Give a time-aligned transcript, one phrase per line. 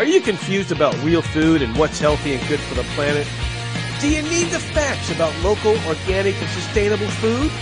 [0.00, 3.28] Are you confused about real food and what's healthy and good for the planet?
[4.00, 7.52] Do you need the facts about local, organic, and sustainable food?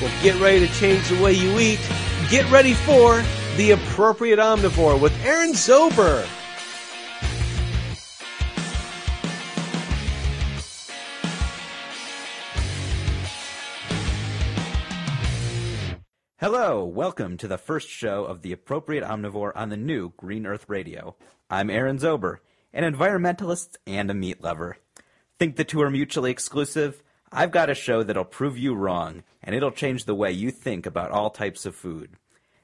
[0.00, 1.80] Well, get ready to change the way you eat.
[2.30, 3.24] Get ready for
[3.56, 6.24] The Appropriate Omnivore with Aaron Zober.
[16.54, 20.66] Hello, welcome to the first show of The Appropriate Omnivore on the new Green Earth
[20.68, 21.16] Radio.
[21.48, 22.40] I'm Aaron Zober,
[22.74, 24.76] an environmentalist and a meat lover.
[25.38, 27.02] Think the two are mutually exclusive?
[27.32, 30.84] I've got a show that'll prove you wrong, and it'll change the way you think
[30.84, 32.18] about all types of food.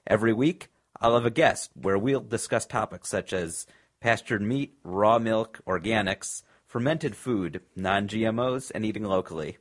[0.06, 0.68] Every week,
[1.00, 3.66] I'll have a guest where we'll discuss topics such as
[4.00, 9.56] pastured meat, raw milk, organics, fermented food, non GMOs, and eating locally.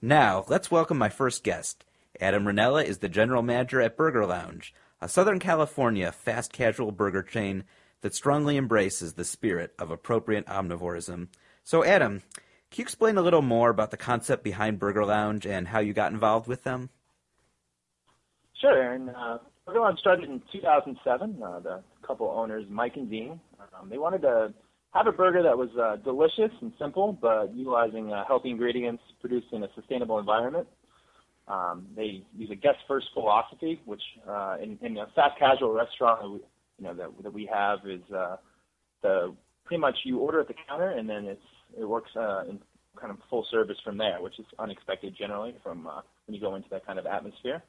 [0.00, 1.84] Now, let's welcome my first guest.
[2.20, 7.22] Adam Rinella is the general manager at Burger Lounge, a Southern California fast casual burger
[7.22, 7.64] chain
[8.02, 11.28] that strongly embraces the spirit of appropriate omnivorism.
[11.64, 12.22] So, Adam,
[12.70, 15.94] can you explain a little more about the concept behind Burger Lounge and how you
[15.94, 16.90] got involved with them?
[18.60, 19.08] Sure, Aaron.
[19.08, 21.42] Uh, Burger Lounge started in 2007.
[21.42, 23.40] Uh, the couple owners, Mike and Dean,
[23.80, 24.52] um, they wanted to
[24.92, 29.46] have a burger that was uh, delicious and simple, but utilizing uh, healthy ingredients produced
[29.52, 30.66] in a sustainable environment.
[31.50, 36.20] Um, they use a guest first philosophy, which uh, in, in a fast casual restaurant
[36.22, 36.38] that we,
[36.78, 38.36] you know that, that we have is uh,
[39.02, 39.34] the
[39.64, 41.42] pretty much you order at the counter and then it's
[41.78, 42.60] it works uh, in
[43.00, 46.54] kind of full service from there, which is unexpected generally from uh, when you go
[46.54, 47.62] into that kind of atmosphere.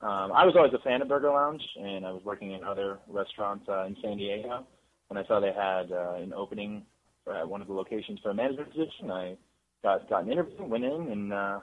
[0.00, 2.98] Um, I was always a fan of Burger Lounge, and I was working in other
[3.06, 4.66] restaurants uh, in San Diego.
[5.08, 6.84] When I saw they had uh, an opening
[7.32, 9.36] at one of the locations for a management position, I
[9.82, 11.60] got got an interview, went in, and uh,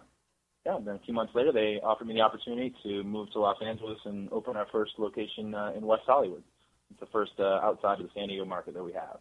[0.67, 3.39] yeah, and then a few months later, they offered me the opportunity to move to
[3.39, 6.43] Los Angeles and open our first location uh, in West Hollywood.
[6.91, 9.19] It's the first uh, outside of the San Diego market that we have.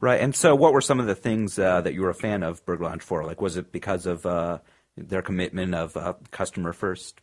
[0.00, 0.18] Right.
[0.18, 2.64] And so, what were some of the things uh, that you were a fan of
[2.64, 3.24] Burger Lounge for?
[3.24, 4.60] Like, was it because of uh,
[4.96, 7.20] their commitment of uh, customer first?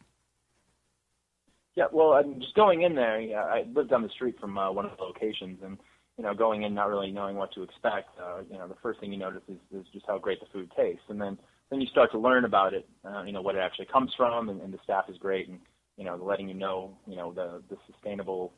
[1.76, 1.86] Yeah.
[1.92, 3.20] Well, I'm just going in there.
[3.20, 5.80] Yeah, I lived down the street from uh, one of the locations, and
[6.20, 8.10] you know, going in not really knowing what to expect.
[8.22, 10.72] Uh, you know, the first thing you notice is, is just how great the food
[10.78, 13.60] tastes, and then then you start to learn about it, uh, you know, what it
[13.60, 15.60] actually comes from, and, and the staff is great, and
[15.98, 18.54] you know, letting you know, you know, the the sustainable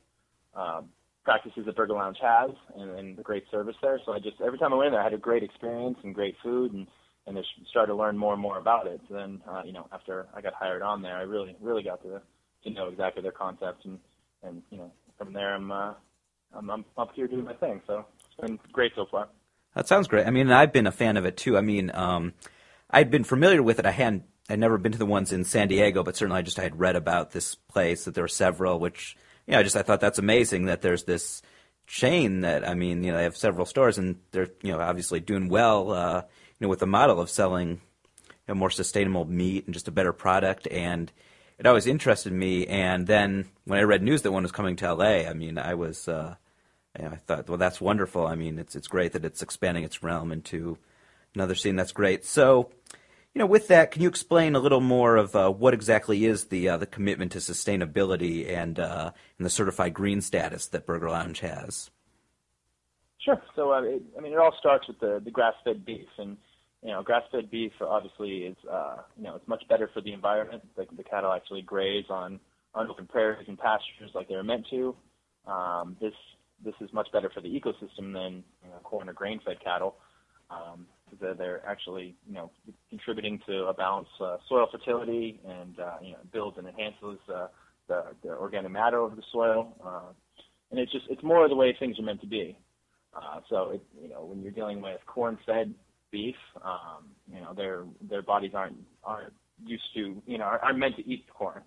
[0.55, 0.89] um,
[1.23, 3.99] practices that Burger Lounge has, and, and the great service there.
[4.05, 6.13] So I just every time I went in there, I had a great experience and
[6.13, 6.87] great food, and
[7.27, 9.01] and just started to learn more and more about it.
[9.09, 12.01] So then, uh, you know, after I got hired on there, I really really got
[12.03, 12.21] to
[12.63, 13.99] to know exactly their concepts, and
[14.43, 15.93] and you know, from there, I'm uh,
[16.53, 17.81] I'm, I'm up here doing my thing.
[17.87, 19.27] So it's been great so far.
[19.75, 20.25] That sounds great.
[20.25, 21.57] I mean, I've been a fan of it too.
[21.57, 22.33] I mean, um,
[22.89, 23.85] I'd been familiar with it.
[23.85, 26.59] I hadn't, I'd never been to the ones in San Diego, but certainly I just
[26.59, 29.15] I had read about this place that there were several, which
[29.47, 31.41] you know, I just I thought that's amazing that there's this
[31.87, 35.19] chain that I mean, you know, they have several stores and they're you know obviously
[35.19, 36.21] doing well, uh,
[36.59, 37.79] you know, with the model of selling you
[38.49, 41.11] know, more sustainable meat and just a better product and
[41.57, 42.67] it always interested me.
[42.67, 45.73] And then when I read news that one was coming to LA, I mean, I
[45.73, 46.35] was, uh,
[46.97, 48.27] you know, I thought, well, that's wonderful.
[48.27, 50.77] I mean, it's it's great that it's expanding its realm into
[51.35, 51.75] another scene.
[51.75, 52.25] That's great.
[52.25, 52.71] So,
[53.33, 56.45] you know, with that, can you explain a little more of uh, what exactly is
[56.45, 61.09] the uh, the commitment to sustainability and uh, and the certified green status that Burger
[61.09, 61.91] Lounge has?
[63.19, 63.41] Sure.
[63.55, 66.37] So, uh, it, I mean, it all starts with the the grass-fed beef, and
[66.81, 70.63] you know, grass-fed beef obviously is uh, you know it's much better for the environment.
[70.75, 72.39] The, the cattle actually graze on
[72.73, 74.95] on open prairies and pastures like they're meant to.
[75.47, 76.13] Um, this
[76.63, 79.95] this is much better for the ecosystem than you know, corn or grain-fed cattle.
[80.49, 82.51] Um, because they're actually you know
[82.89, 87.47] contributing to a balanced uh, soil fertility and uh, you know builds and enhances uh,
[87.87, 89.73] the, the organic matter of the soil.
[89.85, 90.11] Uh,
[90.71, 92.57] and it's just it's more the way things are meant to be.
[93.15, 95.73] Uh, so it, you know when you're dealing with corn-fed
[96.11, 99.33] beef, um, you know their their bodies aren't aren't
[99.63, 101.61] used to you know aren't meant to eat corn,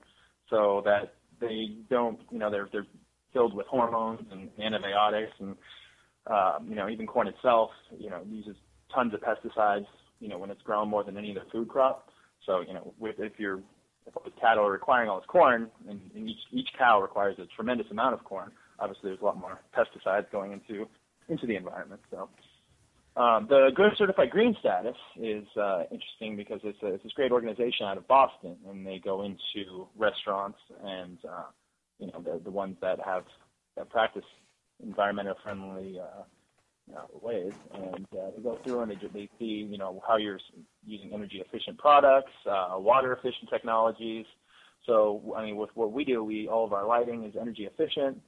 [0.50, 2.86] so that they don't you know they're they're
[3.32, 5.56] filled with hormones and antibiotics and
[6.26, 8.56] uh, you know even corn itself you know uses
[8.92, 9.86] tons of pesticides,
[10.20, 12.08] you know, when it's grown more than any other food crop.
[12.46, 13.60] So, you know, with, if you're
[14.06, 17.46] if the cattle are requiring all this corn, and, and each each cow requires a
[17.54, 20.86] tremendous amount of corn, obviously there's a lot more pesticides going into
[21.28, 22.00] into the environment.
[22.10, 22.28] So,
[23.20, 27.32] um, the Good Certified Green status is uh, interesting because it's, a, it's this great
[27.32, 31.50] organization out of Boston, and they go into restaurants and uh,
[31.98, 33.24] you know the the ones that have
[33.76, 34.24] that practice
[34.82, 36.22] environmental friendly uh,
[36.96, 40.40] uh, ways, and uh, they go through and they, they see, you know, how you're
[40.86, 44.26] using energy efficient products, uh, water efficient technologies.
[44.86, 48.20] So, I mean, with what we do, we all of our lighting is energy efficient.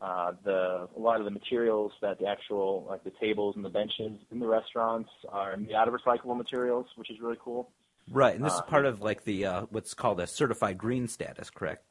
[0.00, 3.70] Uh, the a lot of the materials that the actual like the tables and the
[3.70, 7.70] benches in the restaurants are made out of recyclable materials, which is really cool.
[8.10, 11.08] Right, and this is Uh, part of like the uh, what's called a certified green
[11.08, 11.82] status, correct?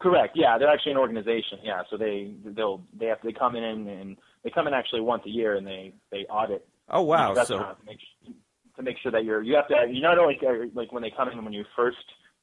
[0.00, 0.36] Correct.
[0.36, 1.60] Yeah, they're actually an organization.
[1.62, 5.22] Yeah, so they they'll they have they come in and they come in actually once
[5.26, 7.34] a year and they they audit Oh wow!
[7.44, 7.98] So to make
[8.76, 10.38] to make sure that you're you have to you not only
[10.74, 11.96] like when they come in when you first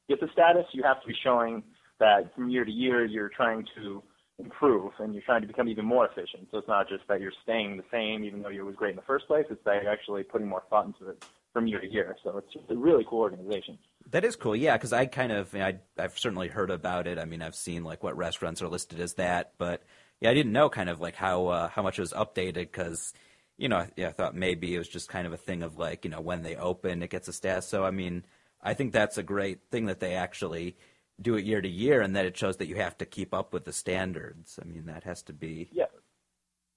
[0.08, 1.62] get the status you have to be showing
[2.00, 4.02] that from year to year you're trying to
[4.38, 6.48] improve and you're trying to become even more efficient.
[6.50, 8.96] So it's not just that you're staying the same even though you was great in
[8.96, 9.44] the first place.
[9.50, 12.16] It's that you're actually putting more thought into it from year to year.
[12.24, 13.78] So it's just a really cool organization.
[14.10, 14.76] that is cool, yeah.
[14.76, 17.18] Because I kind of I I've certainly heard about it.
[17.18, 19.82] I mean, I've seen like what restaurants are listed as that, but
[20.22, 23.12] yeah, I didn't know kind of like how uh, how much it was updated because
[23.58, 26.04] you know yeah, I thought maybe it was just kind of a thing of like
[26.04, 27.66] you know when they open it gets a status.
[27.66, 28.24] So I mean,
[28.62, 30.76] I think that's a great thing that they actually
[31.20, 33.52] do it year to year, and that it shows that you have to keep up
[33.52, 34.60] with the standards.
[34.62, 35.86] I mean, that has to be Yeah,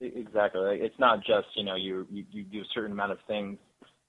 [0.02, 0.80] exactly.
[0.82, 3.60] It's not just you know you, you you do a certain amount of things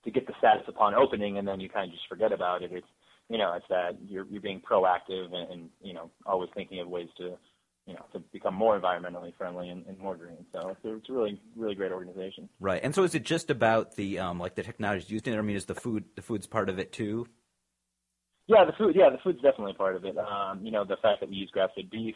[0.04, 2.72] to get the status upon opening, and then you kind of just forget about it.
[2.72, 2.88] It's
[3.28, 6.88] you know it's that you're you're being proactive and, and you know always thinking of
[6.88, 7.36] ways to
[7.86, 10.44] you know to become more environmentally friendly and, and more green.
[10.52, 12.48] So it's a, it's a really really great organization.
[12.60, 12.80] right.
[12.82, 15.38] And so, is it just about the um like the technologies used in it?
[15.38, 17.26] I mean, is the food the food's part of it too?
[18.48, 18.94] Yeah, the food.
[18.96, 20.16] Yeah, the food's definitely part of it.
[20.18, 22.14] Um, you know, the fact that we use grass-fed beef,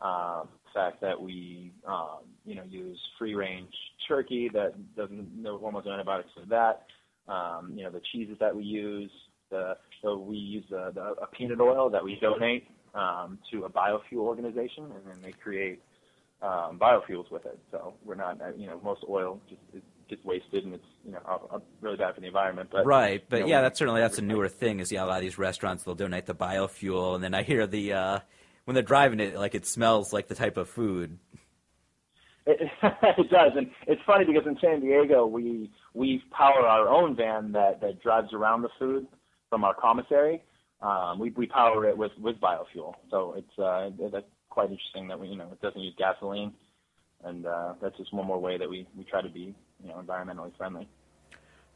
[0.00, 3.74] um, the fact that we, um, you know, use free-range
[4.06, 6.86] turkey that doesn't no hormones or antibiotics for that.
[7.30, 9.10] Um, you know, the cheeses that we use.
[9.50, 13.70] The so we use the, the a peanut oil that we donate um, to a
[13.70, 15.80] biofuel organization, and then they create
[16.42, 17.58] um, biofuels with it.
[17.70, 21.12] So we're not, uh, you know, most oil just it gets wasted, and it's you
[21.12, 22.70] know really bad for the environment.
[22.72, 24.80] But right, but you know, yeah, that's certainly that's a newer thing.
[24.80, 27.66] Is yeah, a lot of these restaurants they'll donate the biofuel, and then I hear
[27.66, 28.18] the uh,
[28.64, 31.18] when they're driving it, like it smells like the type of food.
[32.46, 37.14] It, it does, and it's funny because in San Diego we we power our own
[37.14, 39.06] van that that drives around the food
[39.50, 40.42] from our commissary.
[40.80, 45.18] Um, we we power it with with biofuel, so it's uh, that's quite interesting that
[45.18, 46.52] we you know it doesn't use gasoline,
[47.24, 50.00] and uh, that's just one more way that we we try to be you know
[50.00, 50.88] environmentally friendly.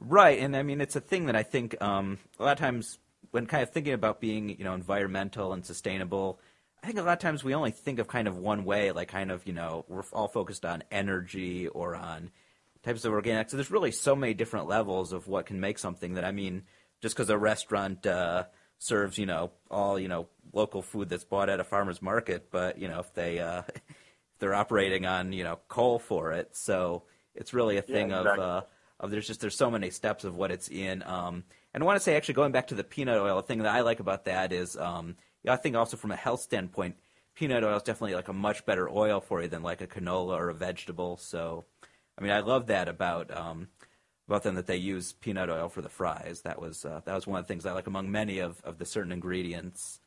[0.00, 2.99] Right, and I mean it's a thing that I think um, a lot of times
[3.32, 6.38] when kind of thinking about being you know environmental and sustainable,
[6.82, 9.08] I think a lot of times we only think of kind of one way, like
[9.08, 12.31] kind of you know we're all focused on energy or on
[12.84, 13.50] types of organic.
[13.50, 16.62] So there's really so many different levels of what can make something that I mean,
[17.00, 18.44] just because a restaurant uh,
[18.82, 22.79] serves you know all you know local food that's bought at a farmer's market, but
[22.79, 27.05] you know if they uh, if they're operating on you know coal for it, so
[27.34, 28.32] it's really a thing exactly.
[28.32, 28.62] of uh,
[29.00, 31.02] of there's just there's so many steps of what it's in.
[31.05, 33.58] Um, and I want to say actually going back to the peanut oil, the thing
[33.58, 35.17] that I like about that is um,
[35.49, 36.96] I think also from a health standpoint,
[37.34, 40.37] peanut oil is definitely like a much better oil for you than like a canola
[40.37, 41.17] or a vegetable.
[41.17, 41.64] So
[42.19, 43.69] I mean I love that about um,
[44.32, 46.40] about them that they use peanut oil for the fries.
[46.43, 48.79] That was uh, that was one of the things I like among many of, of
[48.79, 50.00] the certain ingredients.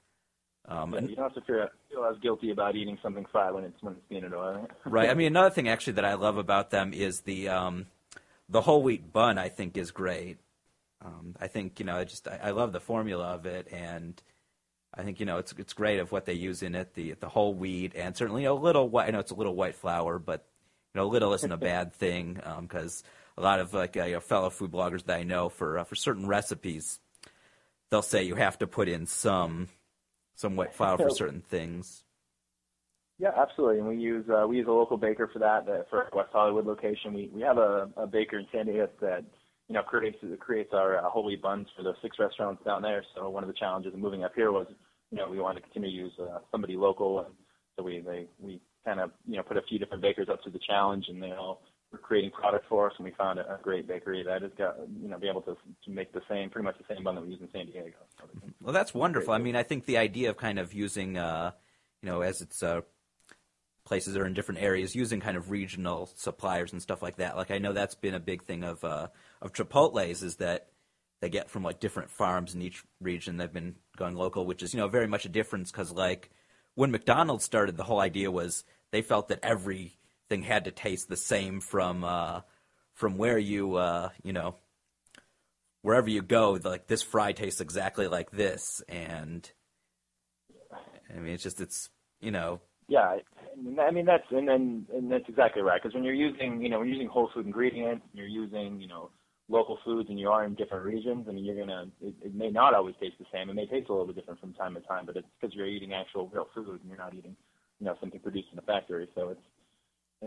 [0.68, 3.94] Um, and- you to feel, feel as guilty about eating something fried when it's when
[3.94, 4.54] it's peanut oil.
[4.62, 4.69] Right?
[4.86, 5.10] Right.
[5.10, 7.86] I mean, another thing actually that I love about them is the um,
[8.50, 9.38] the whole wheat bun.
[9.38, 10.39] I think is great.
[11.04, 14.19] Um, I think you know, I just I, I love the formula of it, and
[14.92, 16.95] I think you know it's it's great of what they use in it.
[16.95, 19.08] The the whole wheat, and certainly a little white.
[19.08, 20.48] I know it's a little white flour, but
[20.96, 23.03] you know, a little isn't a bad thing because
[23.38, 25.84] a lot of like uh, you know, fellow food bloggers that I know for uh,
[25.84, 27.00] for certain recipes,
[27.89, 29.68] they'll say you have to put in some
[30.36, 32.04] some white flour for certain things.
[33.18, 33.80] Yeah, absolutely.
[33.80, 35.65] And we use uh, we use a local baker for that.
[35.65, 38.89] that for our West Hollywood location, we we have a, a baker in San Diego
[39.01, 39.24] that
[39.68, 43.04] you know creates creates our uh, whole wheat buns for the six restaurants down there.
[43.15, 44.68] So one of the challenges of moving up here was
[45.12, 47.34] you know we wanted to continue to use uh, somebody local, and
[47.77, 50.50] so we they we kind of you know put a few different bakers up to
[50.50, 51.62] the challenge, and they all
[52.02, 52.94] creating product for us.
[52.98, 55.56] And we found a, a great bakery that has got you know be able to
[55.86, 57.98] to make the same pretty much the same bun that we use in San Diego.
[58.18, 58.25] So
[58.62, 59.34] Well, that's wonderful.
[59.34, 61.52] I mean, I think the idea of kind of using, uh,
[62.02, 62.82] you know, as it's uh,
[63.86, 67.38] places are in different areas, using kind of regional suppliers and stuff like that.
[67.38, 69.08] Like I know that's been a big thing of uh,
[69.42, 70.68] of Chipotle's is that
[71.22, 73.38] they get from like different farms in each region.
[73.38, 76.30] They've been going local, which is you know very much a difference because like
[76.74, 79.40] when McDonald's started, the whole idea was they felt that
[80.29, 82.41] everything had to taste the same from uh,
[82.94, 84.55] from where you uh, you know
[85.82, 89.50] wherever you go, like this fry tastes exactly like this, and
[91.15, 91.89] I mean, it's just it's
[92.20, 93.17] you know Yeah,
[93.79, 96.79] I mean that's and then and that's exactly right because when you're using you know
[96.79, 99.12] when you're using whole food ingredients, and you're using you know
[99.48, 101.27] local foods, and you are in different regions.
[101.29, 103.50] I mean, you're gonna it, it may not always taste the same.
[103.50, 105.67] It may taste a little bit different from time to time, but it's because you're
[105.67, 107.36] eating actual real food and you're not eating
[107.79, 109.08] you know something produced in a factory.
[109.13, 109.41] So it's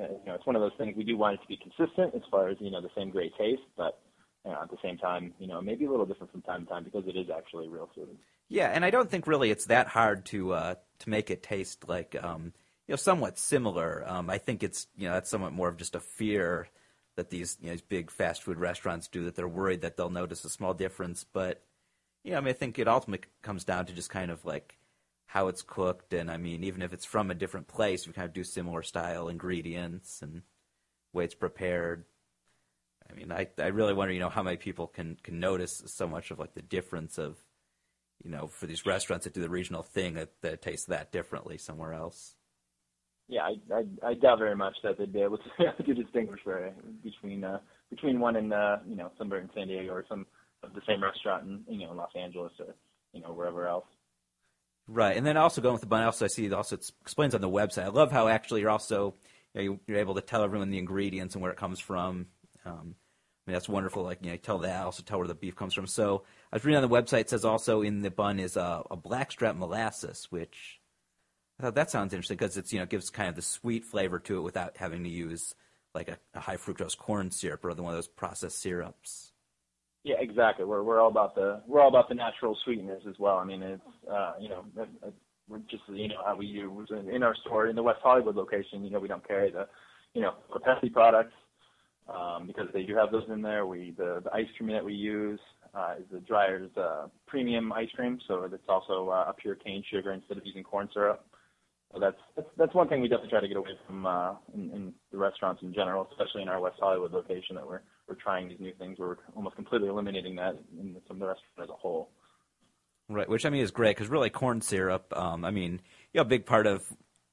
[0.03, 2.23] you know it's one of those things we do want it to be consistent as
[2.31, 3.99] far as you know the same great taste, but
[4.45, 6.71] you know, at the same time, you know, maybe a little different from time to
[6.71, 8.17] time because it is actually real food.
[8.49, 11.89] Yeah, and I don't think really it's that hard to uh, to make it taste
[11.89, 12.53] like um,
[12.87, 14.05] you know somewhat similar.
[14.07, 16.69] Um, I think it's you know that's somewhat more of just a fear
[17.17, 20.09] that these you know, these big fast food restaurants do that they're worried that they'll
[20.09, 21.25] notice a small difference.
[21.25, 21.63] But
[22.25, 24.79] you know, I mean, I think it ultimately comes down to just kind of like
[25.29, 28.27] how it's cooked, and I mean, even if it's from a different place, we kind
[28.27, 30.43] of do similar style ingredients and
[31.13, 32.05] way it's prepared.
[33.11, 36.09] I mean, I I really wonder, you know, how many people can can notice so
[36.09, 37.37] much of like the difference of
[38.25, 41.59] you know, for these restaurants that do the regional thing that, that tastes that differently
[41.59, 42.35] somewhere else.
[43.29, 46.73] Yeah, I, I, I doubt very much that they'd be able to, to distinguish for,
[47.05, 47.59] between uh,
[47.91, 50.27] between one in uh, you know somewhere in San Diego or some
[50.63, 52.75] of the same restaurant in you know Los Angeles or
[53.13, 53.85] you know wherever else.
[54.89, 56.03] Right, and then also going with the bun.
[56.03, 57.85] Also, I see it also explains on the website.
[57.85, 59.15] I love how actually you're also
[59.55, 62.27] you you're able to tell everyone the ingredients and where it comes from.
[62.65, 62.95] Um,
[63.47, 64.03] I mean, that's wonderful.
[64.03, 65.87] Like, you know, tell that, also tell where the beef comes from.
[65.87, 68.83] So I was reading on the website, it says also in the bun is a,
[68.91, 70.81] a blackstrap molasses, which
[71.59, 74.19] I thought that sounds interesting because it's, you know, gives kind of the sweet flavor
[74.21, 75.55] to it without having to use
[75.95, 79.28] like a, a high fructose corn syrup or one of those processed syrups.
[80.09, 80.65] Yeah, exactly.
[80.65, 83.37] We're we're all about the we're all about the natural sweeteners as well.
[83.37, 84.65] I mean, it's uh, you know,
[85.51, 88.83] we're just you know how we use in our store in the West Hollywood location.
[88.83, 89.69] You know, we don't carry the
[90.15, 91.35] you know the Pepsi products
[92.09, 93.67] um, because they do have those in there.
[93.67, 95.41] We the, the ice cream that we use
[95.75, 99.85] uh, is the Dreyer's uh, premium ice cream, so it's also uh, a pure cane
[99.93, 101.23] sugar instead of using corn syrup.
[101.93, 104.71] So that's that's, that's one thing we definitely try to get away from uh, in,
[104.71, 107.57] in the restaurants in general, especially in our West Hollywood location.
[107.57, 108.99] That we're we're trying these new things.
[108.99, 112.11] We're almost completely eliminating that in of the restaurants as a whole.
[113.09, 115.17] Right, which I mean is great because really corn syrup.
[115.17, 115.81] Um, I mean,
[116.13, 116.83] you know, a big part of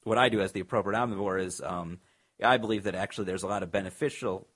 [0.03, 1.99] what I do as the appropriate omnivore is um,
[2.43, 4.47] I believe that actually there's a lot of beneficial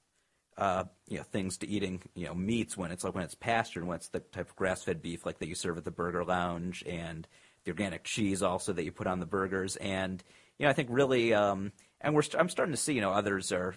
[0.57, 3.85] uh, you know things to eating you know meats when it's like when it's pastured
[3.85, 6.25] when it's the type of grass fed beef like that you serve at the burger
[6.25, 7.27] lounge and
[7.63, 10.21] the organic cheese also that you put on the burgers and
[10.57, 11.71] you know I think really um,
[12.01, 13.75] and we're st- I'm starting to see you know others are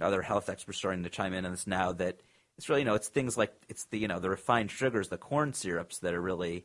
[0.00, 2.20] other health experts starting to chime in on this now that
[2.56, 5.18] it's really you know it's things like it's the you know the refined sugars the
[5.18, 6.64] corn syrups that are really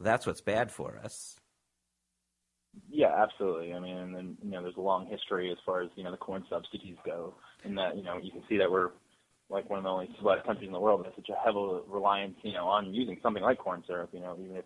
[0.00, 1.36] that's what's bad for us.
[2.90, 3.74] Yeah, absolutely.
[3.74, 6.10] I mean, and then you know, there's a long history as far as you know
[6.10, 7.34] the corn subsidies go,
[7.64, 8.90] and that you know you can see that we're
[9.50, 11.80] like one of the only civilized countries in the world that has such a heavy
[11.88, 14.10] reliance, you know, on using something like corn syrup.
[14.12, 14.64] You know, even if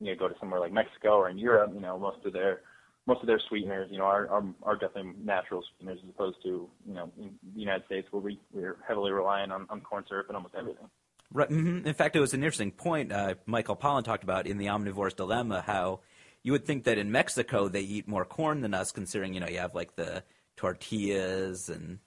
[0.00, 2.62] you know, go to somewhere like Mexico or in Europe, you know, most of their
[3.06, 6.68] most of their sweeteners, you know, are are, are definitely natural sweeteners as opposed to
[6.86, 10.28] you know in the United States where we we're heavily reliant on, on corn syrup
[10.28, 10.88] and almost everything.
[11.32, 11.50] Right.
[11.50, 11.86] Mm-hmm.
[11.86, 15.14] In fact, it was an interesting point uh, Michael Pollan talked about in the Omnivore's
[15.14, 16.00] Dilemma how
[16.42, 19.48] you would think that in Mexico they eat more corn than us, considering you know
[19.48, 20.22] you have like the
[20.56, 21.98] tortillas and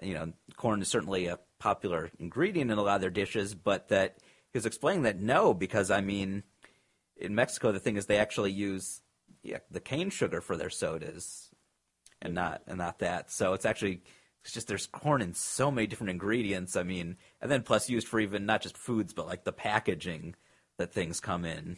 [0.00, 3.88] you know corn is certainly a popular ingredient in a lot of their dishes, but
[3.88, 4.18] that
[4.52, 6.42] he was explaining that no, because I mean,
[7.16, 9.02] in Mexico the thing is they actually use
[9.42, 11.50] yeah, the cane sugar for their sodas,
[12.20, 13.30] and not and not that.
[13.30, 14.02] So it's actually
[14.44, 16.76] it's just there's corn in so many different ingredients.
[16.76, 20.34] I mean, and then plus used for even not just foods, but like the packaging
[20.78, 21.76] that things come in.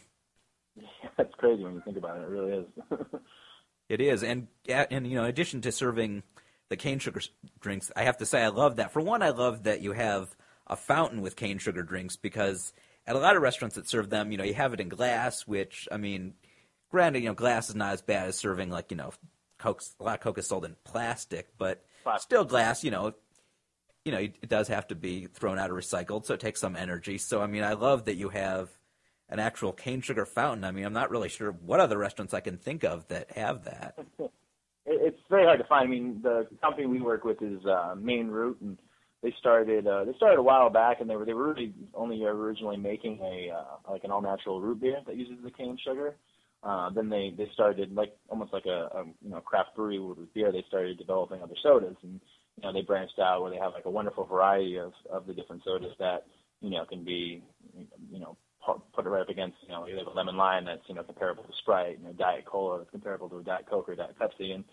[0.75, 0.87] Yeah,
[1.17, 2.23] That's crazy when you think about it.
[2.23, 2.65] It really is.
[3.89, 6.23] it is, and and you know, in addition to serving
[6.69, 7.21] the cane sugar
[7.59, 8.93] drinks, I have to say I love that.
[8.93, 10.35] For one, I love that you have
[10.67, 12.71] a fountain with cane sugar drinks because
[13.05, 15.45] at a lot of restaurants that serve them, you know, you have it in glass,
[15.45, 16.33] which I mean,
[16.91, 19.11] granted, you know, glass is not as bad as serving like you know,
[19.57, 19.81] Coke.
[19.99, 22.23] A lot of Coke is sold in plastic, but plastic.
[22.23, 22.83] still glass.
[22.83, 23.13] You know,
[24.05, 26.75] you know, it does have to be thrown out or recycled, so it takes some
[26.75, 27.17] energy.
[27.17, 28.69] So I mean, I love that you have
[29.29, 30.65] an actual cane sugar fountain.
[30.65, 33.63] I mean, I'm not really sure what other restaurants I can think of that have
[33.63, 33.97] that.
[34.83, 35.87] It's very hard to find.
[35.87, 38.79] I mean, the company we work with is uh, Maine Root, and
[39.21, 42.23] they started uh, they started a while back, and they were they were really only
[42.25, 46.15] originally making a uh, like an all natural root beer that uses the cane sugar.
[46.63, 50.33] Uh, then they they started like almost like a, a you know craft brewery with
[50.33, 50.51] beer.
[50.51, 52.19] They started developing other sodas, and
[52.57, 55.33] you know they branched out where they have like a wonderful variety of of the
[55.33, 56.27] different sodas that
[56.61, 57.43] you know can be
[58.11, 58.37] you know
[58.93, 61.43] put it right up against, you know, either the lemon lime that's, you know, comparable
[61.43, 64.53] to Sprite, you know, Diet Cola that's comparable to a Diet Coke or Diet Pepsi.
[64.53, 64.63] And,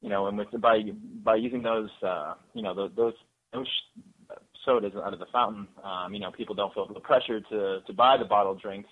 [0.00, 0.80] you know, and with, by,
[1.22, 3.14] by using those, uh, you know, those, those,
[3.52, 3.68] those
[4.64, 7.92] sodas out of the fountain, um, you know, people don't feel the pressure to, to
[7.92, 8.90] buy the bottled drinks,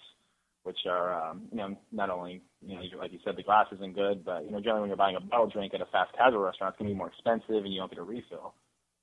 [0.64, 3.94] which are, um, you know, not only, you know, like you said, the glass isn't
[3.94, 6.40] good, but, you know, generally when you're buying a bottled drink at a fast casual
[6.40, 8.54] restaurant, it's going to be more expensive and you don't get a refill.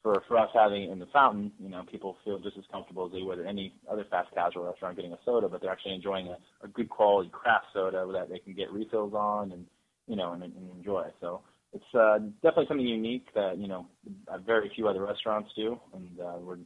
[0.01, 3.05] For for us having it in the fountain, you know, people feel just as comfortable
[3.05, 5.93] as they would at any other fast casual restaurant getting a soda, but they're actually
[5.93, 9.65] enjoying a, a good quality craft soda that they can get refills on, and
[10.07, 11.03] you know, and, and enjoy.
[11.19, 11.41] So
[11.73, 13.87] it's uh, definitely something unique that you know
[14.45, 16.59] very few other restaurants do, and uh, we're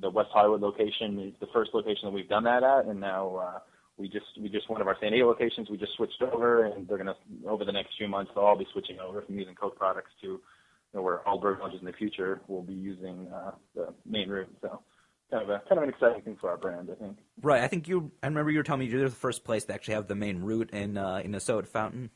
[0.00, 3.36] the West Hollywood location is the first location that we've done that at, and now
[3.36, 3.58] uh,
[4.00, 6.88] we just we just one of our San Diego locations we just switched over, and
[6.88, 7.16] they're gonna
[7.46, 10.26] over the next few months they'll all be switching over from using Coke products to
[10.26, 10.40] you
[10.94, 14.48] know, where all Burger Lounges in the future will be using uh, the Maine Root.
[14.62, 14.80] So
[15.30, 17.18] kind of a kind of an exciting thing for our brand, I think.
[17.42, 17.62] Right.
[17.62, 18.10] I think you.
[18.22, 20.40] I remember you were telling me you're the first place to actually have the Maine
[20.40, 22.10] Root in uh, in the soda fountain.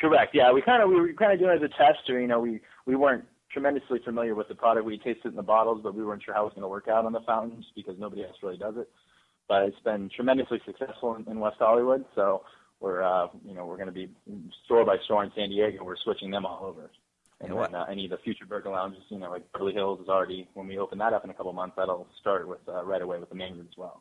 [0.00, 0.34] Correct.
[0.34, 2.26] Yeah, we kind of we were kind of doing it as a test, or you
[2.26, 4.84] know, we we weren't tremendously familiar with the product.
[4.84, 6.68] We tasted it in the bottles, but we weren't sure how it was going to
[6.68, 8.90] work out on the fountains because nobody else really does it.
[9.48, 12.42] But it's been tremendously successful in, in West Hollywood, so
[12.80, 14.08] we're uh, you know we're going to be
[14.64, 15.84] store by store in San Diego.
[15.84, 16.90] We're switching them all over.
[17.40, 20.08] And then uh, any of the future burger lounges, you know, like Beverly Hills is
[20.08, 22.82] already when we open that up in a couple of months, that'll start with uh,
[22.82, 24.00] right away with the Maine Root as well.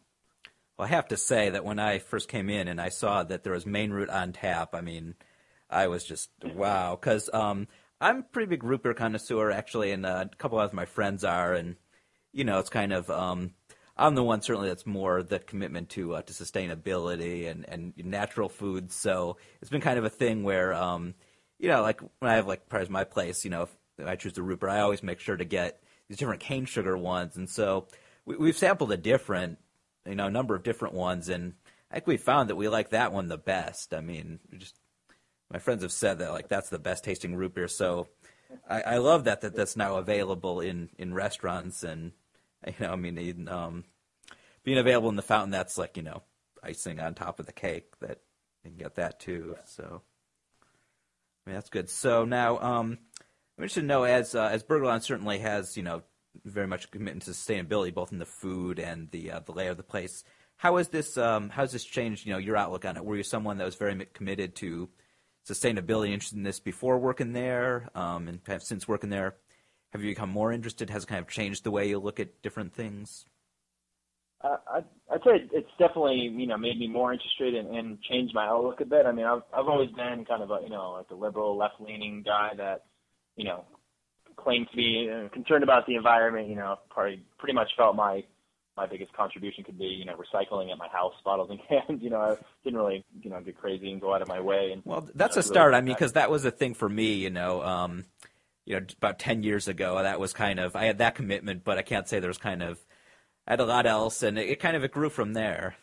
[0.77, 3.43] Well, I have to say that when I first came in and I saw that
[3.43, 5.15] there was Maine Root on tap, I mean,
[5.69, 7.67] I was just wow because um,
[7.99, 11.23] I'm a pretty big root beer connoisseur actually, and uh, a couple of my friends
[11.23, 11.75] are, and
[12.31, 13.53] you know, it's kind of um,
[13.97, 18.49] I'm the one certainly that's more the commitment to uh, to sustainability and and natural
[18.49, 18.95] foods.
[18.95, 21.15] So it's been kind of a thing where um,
[21.59, 23.63] you know, like when I have like as my place, you know,
[23.97, 26.65] if I choose the root beer, I always make sure to get these different cane
[26.65, 27.87] sugar ones, and so
[28.25, 29.59] we, we've sampled a different,
[30.05, 31.53] you know, a number of different ones, and
[31.89, 33.93] I think we found that we like that one the best.
[33.93, 34.75] I mean, just
[35.51, 37.69] my friends have said that like that's the best tasting root beer.
[37.69, 38.09] So
[38.69, 42.11] I, I love that that that's now available in in restaurants and
[42.79, 43.83] you know I mean um,
[44.63, 46.23] being available in the fountain that's like you know
[46.63, 48.19] icing on top of the cake that
[48.63, 49.55] you can get that too.
[49.65, 50.01] So
[51.45, 51.89] I mean that's good.
[51.89, 52.97] So now um,
[53.57, 56.01] I'm interested to know as uh, as Burger Lounge certainly has you know
[56.43, 59.77] very much commitment to sustainability both in the food and the uh, the layout of
[59.77, 60.23] the place.
[60.57, 63.05] How has this um, how has this changed you know your outlook on it?
[63.05, 64.89] Were you someone that was very committed to
[65.47, 69.35] sustainability interested in this before working there, um, and kind of since working there,
[69.95, 70.89] have you become more interested?
[70.89, 73.25] Has it kind of changed the way you look at different things?
[74.41, 78.35] Uh, I'd, I'd say it's definitely you know made me more interested and, and changed
[78.35, 79.05] my outlook a bit.
[79.05, 81.75] I mean, I've I've always been kind of a you know like a liberal, left
[81.79, 82.83] leaning guy that
[83.37, 83.63] you know
[84.35, 86.49] claims to be uh, concerned about the environment.
[86.49, 88.23] You know, probably pretty much felt my
[88.77, 92.03] my biggest contribution could be, you know, recycling at my house, bottles and cans.
[92.03, 94.71] You know, I didn't really, you know, get crazy and go out of my way.
[94.73, 95.67] And well, that's you know, a start.
[95.69, 97.13] Really I mean, because that was a thing for me.
[97.13, 98.03] You know, um,
[98.65, 101.77] you know, about ten years ago, that was kind of I had that commitment, but
[101.77, 102.79] I can't say there was kind of
[103.47, 105.75] I had a lot else, and it, it kind of it grew from there.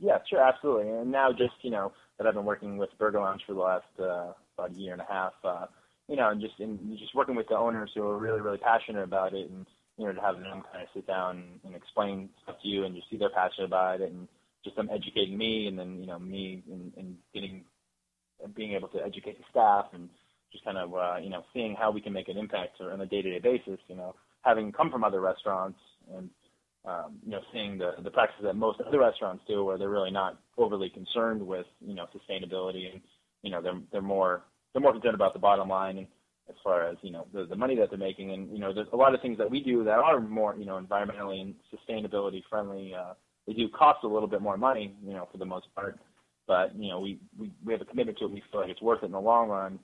[0.00, 0.90] Yeah, sure, absolutely.
[0.90, 3.84] And now, just you know, that I've been working with Burger Lounge for the last
[4.00, 5.32] uh, about a year and a half.
[5.44, 5.66] Uh,
[6.08, 9.04] you know, and just in just working with the owners who are really, really passionate
[9.04, 9.66] about it and
[9.98, 12.94] you know, to have them kind of sit down and explain stuff to you and
[12.94, 14.26] just see they're passionate about it and
[14.64, 17.64] just them educating me and then, you know, me and, and getting,
[18.54, 20.08] being able to educate the staff and
[20.52, 23.06] just kind of, uh, you know, seeing how we can make an impact on a
[23.06, 25.78] day-to-day basis, you know, having come from other restaurants
[26.14, 26.28] and,
[26.84, 30.10] um, you know, seeing the, the practices that most other restaurants do where they're really
[30.10, 33.00] not overly concerned with, you know, sustainability and,
[33.42, 36.06] you know, they're, they're more, they're more concerned about the bottom line and,
[36.48, 38.88] as far as you know the the money that they're making and you know there's
[38.92, 42.42] a lot of things that we do that are more you know environmentally and sustainability
[42.50, 43.14] friendly uh
[43.46, 45.98] they do cost a little bit more money you know for the most part
[46.46, 48.82] but you know we we, we have a commitment to it we feel like it's
[48.82, 49.78] worth it in the long run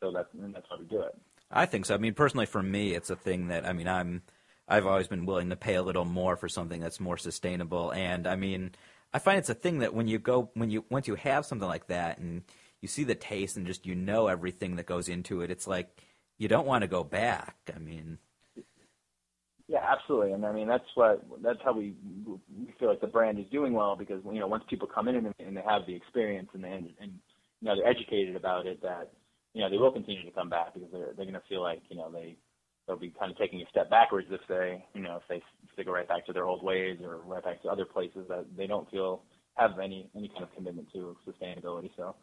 [0.00, 1.14] so that's and that's why we do it
[1.50, 4.22] i think so i mean personally for me it's a thing that i mean i'm
[4.68, 8.26] i've always been willing to pay a little more for something that's more sustainable and
[8.26, 8.70] i mean
[9.12, 11.68] i find it's a thing that when you go when you once you have something
[11.68, 12.42] like that and
[12.80, 15.50] you see the taste and just you know everything that goes into it.
[15.50, 15.88] It's like
[16.38, 17.56] you don't want to go back.
[17.74, 18.18] I mean,
[19.68, 20.32] yeah, absolutely.
[20.32, 21.94] And I mean that's what that's how we
[22.26, 25.16] we feel like the brand is doing well because you know once people come in
[25.16, 27.18] and, and they have the experience and they and
[27.60, 29.10] you know they're educated about it that
[29.56, 31.80] you know they will continue to come back because they're they're going to feel like
[31.88, 32.36] you know they
[32.86, 35.42] they'll be kind of taking a step backwards if they you know if they
[35.76, 38.44] they go right back to their old ways or right back to other places that
[38.56, 39.22] they don't feel
[39.54, 41.90] have any any kind of commitment to sustainability.
[41.96, 42.14] So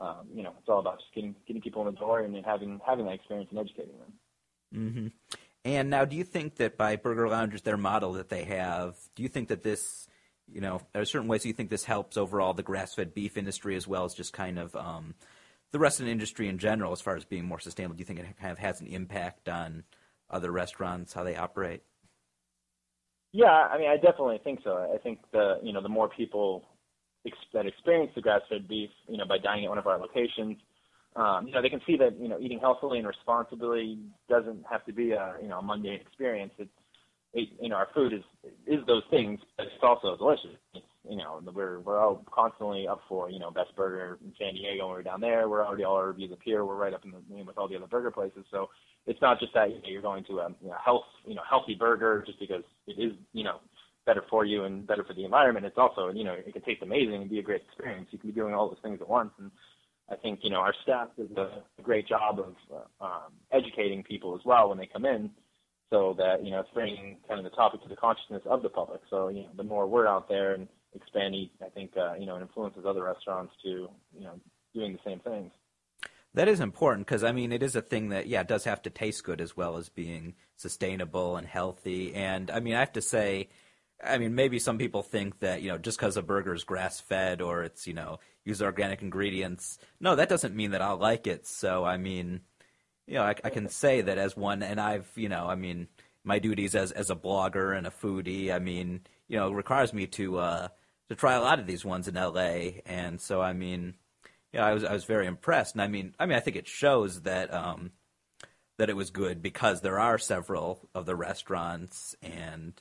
[0.00, 2.42] um, you know, it's all about just getting getting people in the door and then
[2.42, 4.12] having having that experience and educating them.
[4.74, 5.06] Mm-hmm.
[5.64, 9.22] And now, do you think that by Burger Lounge's, their model that they have, do
[9.22, 10.08] you think that this,
[10.50, 13.86] you know, are certain ways you think this helps overall the grass-fed beef industry as
[13.86, 15.14] well as just kind of um,
[15.72, 17.96] the rest of the industry in general, as far as being more sustainable?
[17.96, 19.84] Do you think it kind of has an impact on
[20.28, 21.82] other restaurants how they operate?
[23.32, 24.90] Yeah, I mean, I definitely think so.
[24.92, 26.64] I think the you know the more people
[27.26, 30.56] ex- that experience the grass-fed beef, you know, by dining at one of our locations,
[31.16, 34.84] um, you know, they can see that you know eating healthily and responsibly doesn't have
[34.86, 36.52] to be a you know a mundane experience.
[36.58, 36.70] It's
[37.34, 38.22] it, you know our food is
[38.66, 40.56] is those things, but it's also delicious.
[40.74, 44.54] It's you know, we're we're all constantly up for you know best burger in San
[44.54, 45.48] Diego when we're down there.
[45.48, 46.64] We're already all our reviews appear.
[46.64, 48.44] We're right up in the know, with all the other burger places.
[48.50, 48.68] So
[49.06, 51.42] it's not just that you know, you're going to a you know, health you know
[51.48, 53.60] healthy burger just because it is you know
[54.04, 55.64] better for you and better for the environment.
[55.64, 58.08] It's also you know it can taste amazing and be a great experience.
[58.10, 59.50] You can be doing all those things at once and.
[60.12, 64.02] I think you know our staff does a, a great job of uh, um, educating
[64.02, 65.30] people as well when they come in,
[65.88, 68.68] so that you know it's bringing kind of the topic to the consciousness of the
[68.68, 69.02] public.
[69.08, 72.36] So you know the more we're out there and expanding, I think uh, you know
[72.36, 74.40] it influences other restaurants to you know
[74.74, 75.50] doing the same things.
[76.34, 78.90] That is important because I mean it is a thing that yeah does have to
[78.90, 82.14] taste good as well as being sustainable and healthy.
[82.14, 83.48] And I mean I have to say,
[84.04, 87.00] I mean maybe some people think that you know just because a burger is grass
[87.00, 91.26] fed or it's you know use organic ingredients, no that doesn't mean that I'll like
[91.26, 91.46] it.
[91.46, 92.42] So I mean,
[93.06, 95.88] you know I, I can say that as one, and I've you know I mean
[96.22, 100.06] my duties as as a blogger and a foodie, I mean you know requires me
[100.08, 100.38] to.
[100.38, 100.68] uh
[101.10, 103.94] to try a lot of these ones in LA, and so I mean,
[104.52, 106.68] yeah, I was I was very impressed, and I mean, I mean, I think it
[106.68, 107.90] shows that um,
[108.78, 112.80] that it was good because there are several of the restaurants, and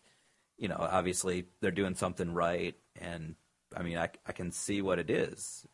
[0.60, 3.34] you know, obviously they're doing something right, and
[3.76, 5.66] I mean, I I can see what it is.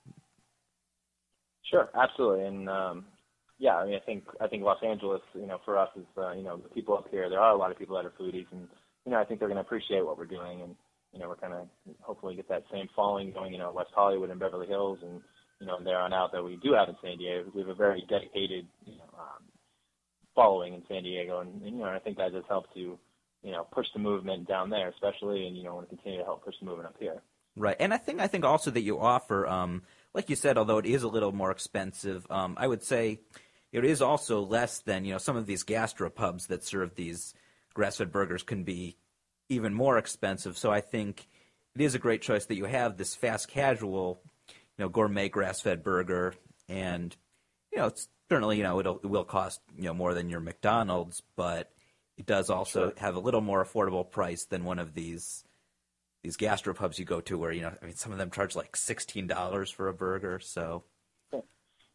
[1.70, 3.06] Sure, absolutely, and um,
[3.60, 6.32] yeah, I mean, I think I think Los Angeles, you know, for us is uh,
[6.32, 7.30] you know the people up here.
[7.30, 8.70] There are a lot of people that are foodies, and
[9.06, 10.78] you know, I think they're going to appreciate what we're doing, and
[11.16, 11.68] you know, we're kind of
[12.02, 15.22] hopefully get that same following going, you know, West Hollywood and Beverly Hills, and
[15.62, 17.50] you know, there on out that we do have in San Diego.
[17.54, 19.44] We have a very dedicated, you know, um,
[20.36, 23.00] following in San Diego, and, and you know, I think that does help to,
[23.44, 26.26] you know, push the movement down there, especially, and you know, want to continue to
[26.26, 27.22] help push the movement up here.
[27.56, 30.80] Right, and I think I think also that you offer, um, like you said, although
[30.80, 33.22] it is a little more expensive, um, I would say
[33.72, 37.34] it is also less than you know some of these gastropubs that serve these
[37.74, 38.98] grass-fed burgers can be
[39.50, 40.58] even more expensive.
[40.58, 41.28] So I think
[41.76, 45.84] it is a great choice that you have this fast casual, you know, gourmet grass-fed
[45.84, 46.34] burger,
[46.68, 47.16] and
[47.72, 50.40] you know, it's certainly you know it'll, it will cost you know more than your
[50.40, 51.72] McDonald's, but
[52.18, 52.94] it does also Sure.
[52.98, 55.44] have a little more affordable price than one of these
[56.24, 58.76] these gastropubs you go to, where you know, I mean, some of them charge like
[58.76, 60.40] sixteen dollars for a burger.
[60.40, 60.84] So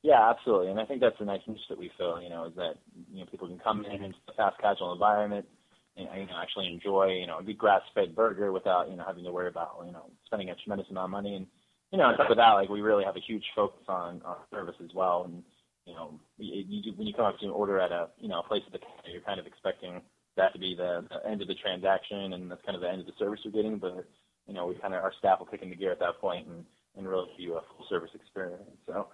[0.03, 2.23] Yeah, absolutely, and I think that's a nice niche that we fill.
[2.23, 2.75] You know, is that
[3.13, 5.59] you know people can come in into a fast casual environment and
[5.97, 9.25] you know actually enjoy you know a good grass fed burger without you know having
[9.25, 11.35] to worry about you know spending a tremendous amount of money.
[11.35, 11.47] And
[11.93, 14.37] you know on top of that, like we really have a huge focus on on
[14.51, 15.25] service as well.
[15.25, 15.43] And
[15.87, 18.41] you know you, you when you come up to an order at a you know
[18.41, 20.01] a place at the counter, you're kind of expecting
[20.37, 23.01] that to be the, the end of the transaction and that's kind of the end
[23.01, 23.79] of the service you're getting.
[23.79, 24.07] But
[24.47, 26.65] you know we kind of our staff will kick into gear at that point and
[26.97, 28.63] and really give you a full service experience.
[28.87, 29.09] So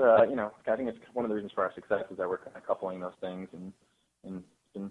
[0.00, 2.28] uh, you know, I think it's one of the reasons for our success is that
[2.28, 3.72] we're kind of coupling those things and
[4.24, 4.42] and
[4.74, 4.90] been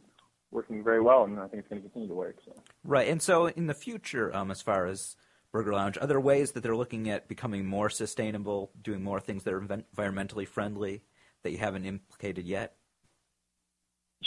[0.52, 2.38] working very well, and I think it's going to continue to work.
[2.46, 2.54] So.
[2.84, 5.16] Right, and so in the future, um, as far as
[5.52, 9.44] Burger Lounge, are there ways that they're looking at becoming more sustainable, doing more things
[9.44, 11.04] that are environmentally friendly
[11.44, 12.76] that you haven't implicated yet?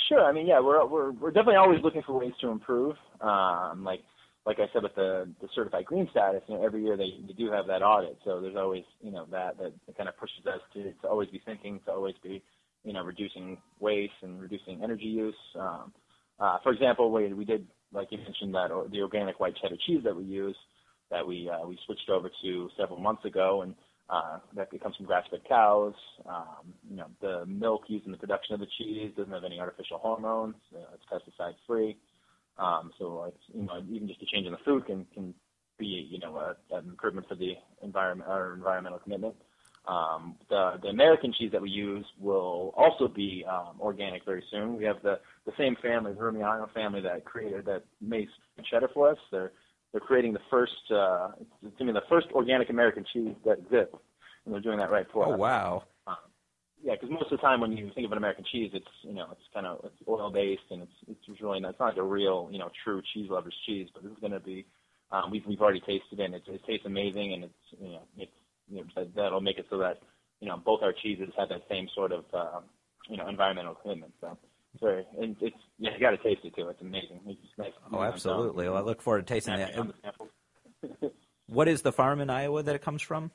[0.09, 0.25] Sure.
[0.25, 2.97] I mean, yeah, we're we're we're definitely always looking for ways to improve.
[3.21, 4.01] Um, like
[4.47, 7.35] like I said with the the certified green status, you know, every year they, they
[7.35, 10.61] do have that audit, so there's always you know that that, kind of pushes us
[10.75, 12.43] to to always be thinking, to always be
[12.85, 15.35] you know reducing waste and reducing energy use.
[15.59, 15.93] Um,
[16.41, 20.01] uh, for example, we we did like you mentioned that the organic white cheddar cheese
[20.05, 20.57] that we use
[21.13, 23.75] that we uh, we switched over to several months ago, and
[24.11, 25.95] uh, that comes from grass-fed cows.
[26.27, 29.61] Um, you know, the milk used in the production of the cheese doesn't have any
[29.61, 30.57] artificial hormones.
[30.75, 31.97] Uh, it's pesticide-free.
[32.59, 35.35] Um, so, like, you know, even just a change in the food can can
[35.79, 39.35] be, you know, a, an improvement for the environment or environmental commitment.
[39.87, 44.77] Um, the the American cheese that we use will also be um, organic very soon.
[44.77, 48.33] We have the the same family, the Rumiano family that created that makes
[48.71, 49.19] cheddar for us.
[49.31, 49.53] They're
[49.93, 53.95] they're creating the first, uh, it's to me, the first organic American cheese that exists,
[54.45, 55.33] and they're doing that right for us.
[55.35, 55.83] Oh wow!
[56.07, 56.17] Um,
[56.83, 59.15] yeah, because most of the time when you think of an American cheese, it's you
[59.15, 60.93] know it's kind of it's oil based and it's
[61.29, 63.89] it's really not, it's not like a real you know true cheese lover's cheese.
[63.93, 64.65] But this is going to be
[65.11, 66.25] um, we've we've already tasted it.
[66.25, 68.33] and It, it tastes amazing, and it's you know it's
[68.69, 70.01] you know that, that'll make it so that
[70.41, 72.61] you know both our cheeses have that same sort of uh,
[73.09, 74.13] you know environmental commitment.
[74.21, 74.39] So
[74.75, 76.69] it's very and it's yeah you got to taste it too.
[76.69, 77.21] It's amazing.
[77.27, 77.73] It's nice.
[77.93, 78.69] Oh, absolutely.
[78.69, 79.75] Well, I look forward to tasting that.
[79.75, 81.13] Snacking on the samples.
[81.47, 83.31] What is the farm in Iowa that it comes from?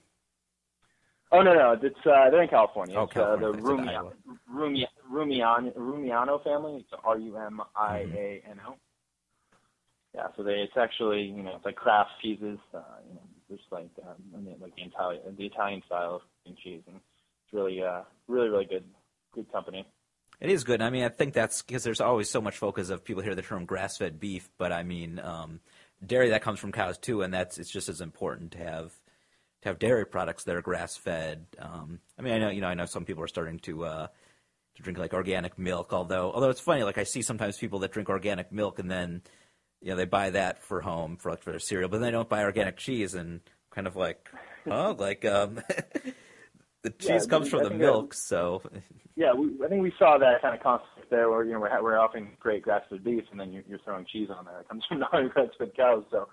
[1.31, 2.97] Oh no no, it's uh, they're in California.
[2.97, 3.47] Oh, it's California.
[3.47, 4.11] uh, the I said Rumi, Iowa.
[4.49, 6.77] Rumi, Rumiano, Rumiano family.
[6.77, 8.75] It's R U M I A N O.
[10.15, 12.57] Yeah, so they it's actually you know it's like craft cheeses.
[12.73, 13.21] Uh, you know,
[13.51, 17.53] just like um, I mean, like the Italian the Italian style of cheese, and it's
[17.53, 18.85] really uh really really good
[19.35, 19.85] good company.
[20.39, 20.81] It is good.
[20.81, 23.41] I mean, I think that's because there's always so much focus of people hear the
[23.41, 25.61] term grass-fed beef, but I mean, um,
[26.05, 28.93] dairy that comes from cows too, and that's it's just as important to have
[29.63, 31.45] to have dairy products that are grass fed.
[31.57, 34.07] Um, I mean, I know you know I know some people are starting to uh,
[34.75, 37.91] to drink like organic milk, although although it's funny, like I see sometimes people that
[37.91, 39.23] drink organic milk and then
[39.81, 42.11] you know they buy that for home for like for their cereal, but then they
[42.11, 44.29] don't buy organic cheese and kind of like
[44.67, 45.61] oh like um,
[46.91, 48.61] the cheese Yeah, comes I from the think milk, so
[49.15, 51.81] Yeah, we, I think we saw that kind of concept there, where you know we're,
[51.81, 54.59] we're offering great grass-fed beef, and then you're, you're throwing cheese on there.
[54.59, 56.27] It comes from non-grass-fed cows, so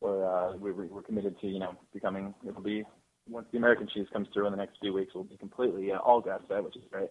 [0.00, 2.34] we're uh, we, we- we're committed to you know becoming.
[2.46, 2.84] It'll be
[3.28, 5.98] once the American cheese comes through in the next few weeks, we'll be completely uh,
[5.98, 7.08] all grass-fed, which is great.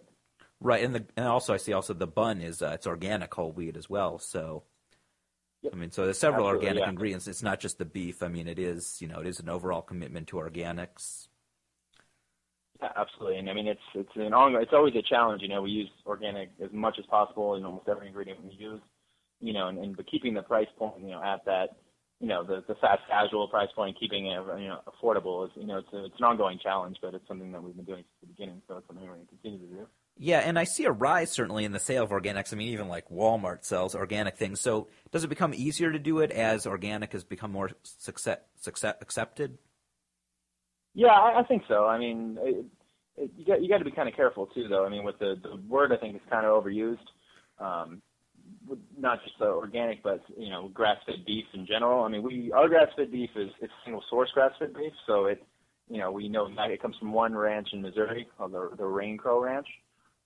[0.60, 0.82] right.
[0.84, 3.76] And the and also I see also the bun is uh, it's organic whole wheat
[3.76, 4.62] as well, so.
[5.62, 5.72] Yep.
[5.74, 6.90] I mean, so there's several Absolutely, organic yeah.
[6.90, 7.26] ingredients.
[7.26, 8.22] It's not just the beef.
[8.22, 11.26] I mean, it is you know it is an overall commitment to organics.
[12.80, 13.38] Yeah, absolutely.
[13.38, 14.62] And I mean, it's it's an ongoing.
[14.62, 15.42] It's always a challenge.
[15.42, 18.80] You know, we use organic as much as possible in almost every ingredient we use.
[19.40, 21.76] You know, and, and but keeping the price point, you know, at that,
[22.20, 25.66] you know, the the fast casual price point, keeping it you know affordable is you
[25.66, 28.20] know it's a, it's an ongoing challenge, but it's something that we've been doing since
[28.20, 29.86] the beginning, so it's something we're going to continue to do.
[30.18, 32.52] Yeah, and I see a rise certainly in the sale of organics.
[32.52, 34.62] I mean, even like Walmart sells organic things.
[34.62, 38.96] So does it become easier to do it as organic has become more success, success,
[39.02, 39.58] accepted?
[40.96, 41.84] Yeah, I, I think so.
[41.86, 42.64] I mean, it,
[43.18, 44.86] it, you got you got to be kind of careful too, though.
[44.86, 46.96] I mean, with the the word, I think is kind of overused.
[47.60, 48.00] Um,
[48.98, 52.04] not just the organic, but you know, grass-fed beef in general.
[52.04, 55.42] I mean, we our grass-fed beef is it's single source grass-fed beef, so it,
[55.88, 59.18] you know, we know it comes from one ranch in Missouri called the the Rain
[59.18, 59.68] Crow Ranch.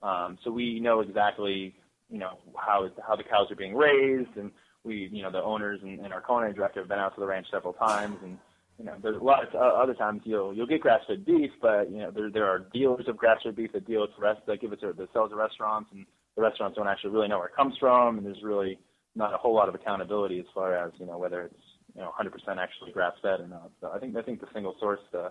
[0.01, 1.75] Um, so we know exactly,
[2.09, 4.51] you know, how how the cows are being raised, and
[4.85, 7.27] we, you know, the owners and, and our culinary director have been out to the
[7.27, 8.37] ranch several times, and
[8.77, 11.91] you know, there's a lot of uh, other times you'll you'll get grass-fed beef, but
[11.91, 14.61] you know, there there are dealers of grass-fed beef that deal with the rest that
[14.61, 16.05] give it to that sells to restaurants, and
[16.35, 18.79] the restaurants don't actually really know where it comes from, and there's really
[19.15, 21.63] not a whole lot of accountability as far as you know whether it's
[21.95, 23.71] you know 100% actually grass-fed or not.
[23.81, 25.29] So I think I think the single source uh,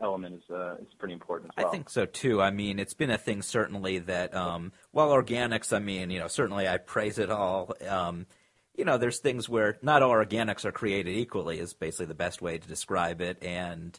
[0.00, 1.72] element is uh, is pretty important as well.
[1.72, 2.40] I think so too.
[2.40, 6.28] I mean, it's been a thing certainly that um, while organics, I mean, you know,
[6.28, 7.74] certainly I praise it all.
[7.88, 8.26] Um,
[8.74, 12.40] you know, there's things where not all organics are created equally is basically the best
[12.40, 13.42] way to describe it.
[13.42, 13.98] And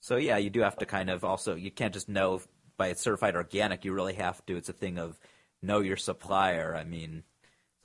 [0.00, 2.40] so, yeah, you do have to kind of also, you can't just know
[2.76, 3.84] by it's certified organic.
[3.84, 4.56] You really have to.
[4.56, 5.18] It's a thing of
[5.62, 6.74] know your supplier.
[6.74, 7.24] I mean,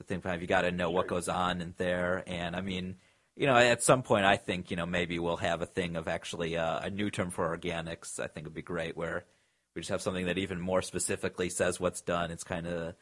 [0.00, 2.24] a thing of you got to know what goes on in there.
[2.26, 2.96] And I mean,
[3.36, 6.08] you know, at some point, I think, you know, maybe we'll have a thing of
[6.08, 8.18] actually uh, a new term for organics.
[8.18, 9.26] I think it would be great where
[9.74, 12.30] we just have something that even more specifically says what's done.
[12.30, 12.94] It's kind of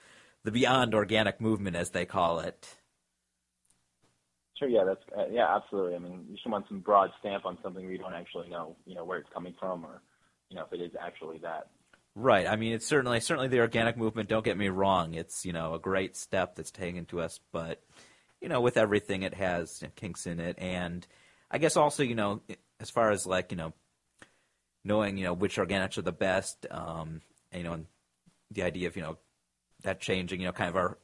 [0.42, 2.76] the beyond organic movement, as they call it.
[4.58, 4.68] Sure.
[4.68, 4.84] Yeah.
[4.84, 5.54] That's uh, yeah.
[5.54, 5.96] Absolutely.
[5.96, 8.76] I mean, you should want some broad stamp on something where you don't actually know,
[8.86, 10.00] you know, where it's coming from, or
[10.48, 11.68] you know, if it is actually that.
[12.16, 12.46] Right.
[12.46, 14.28] I mean, it's certainly certainly the organic movement.
[14.28, 17.82] Don't get me wrong; it's you know a great step that's taken to us, but
[18.40, 21.04] you know, with everything, it has kinks in it, and
[21.50, 22.42] I guess also you know,
[22.78, 23.72] as far as like you know,
[24.84, 27.20] knowing you know which organics are the best, um,
[27.52, 27.86] you know, and
[28.52, 29.18] the idea of you know
[29.82, 30.98] that changing, you know, kind of our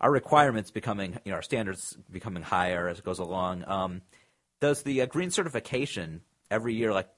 [0.00, 3.64] our requirements becoming, you know, our standards becoming higher as it goes along.
[3.66, 4.02] Um,
[4.60, 7.08] does the uh, green certification every year like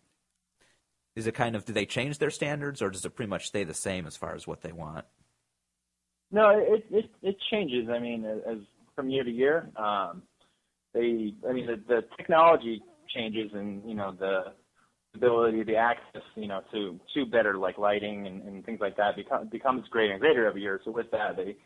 [1.16, 3.64] is it kind of do they change their standards or does it pretty much stay
[3.64, 5.04] the same as far as what they want?
[6.30, 7.88] No, it it it changes.
[7.90, 8.58] I mean, as
[8.94, 10.22] from year to year, um,
[10.94, 11.34] they.
[11.48, 14.52] I mean, the, the technology changes, and you know the
[15.14, 19.16] ability, the access, you know, to to better like lighting and, and things like that
[19.16, 20.80] become, becomes greater and greater every year.
[20.84, 21.56] So with that, they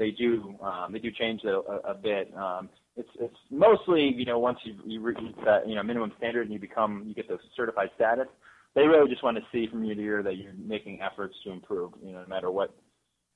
[0.00, 1.58] they do um, they do change a,
[1.88, 2.34] a, bit.
[2.34, 6.44] Um, it's it's mostly you know once you you reach that you know minimum standard
[6.44, 8.26] and you become you get the certified status.
[8.74, 11.52] They really just want to see from year to year that you're making efforts to
[11.52, 11.92] improve.
[12.02, 12.74] You know, no matter what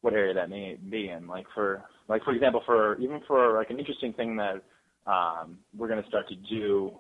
[0.01, 1.27] what area that may be in.
[1.27, 4.63] Like for like for example, for even for like an interesting thing that
[5.07, 6.93] um, we're going to start to do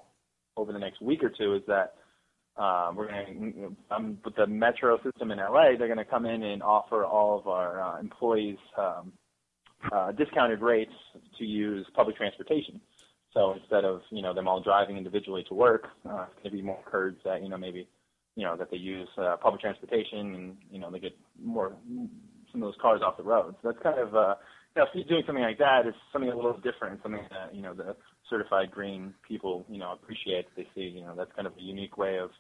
[0.58, 1.94] over the next week or two is that
[2.62, 3.52] um, we're going
[3.90, 7.04] to um, with the metro system in LA, they're going to come in and offer
[7.04, 9.12] all of our uh, employees um,
[9.92, 10.92] uh, discounted rates
[11.38, 12.80] to use public transportation.
[13.32, 16.78] So instead of you know them all driving individually to work, uh, it's be more
[16.78, 17.88] encouraged that you know maybe
[18.36, 21.76] you know that they use uh, public transportation and you know they get more
[22.52, 23.56] some of those cars off the road.
[23.60, 24.34] So that's kind of uh,
[24.76, 27.74] you know doing something like that, it's something a little different, something that you know
[27.74, 27.96] the
[28.30, 30.46] certified green people you know appreciate.
[30.56, 32.30] They see you know that's kind of a unique way of,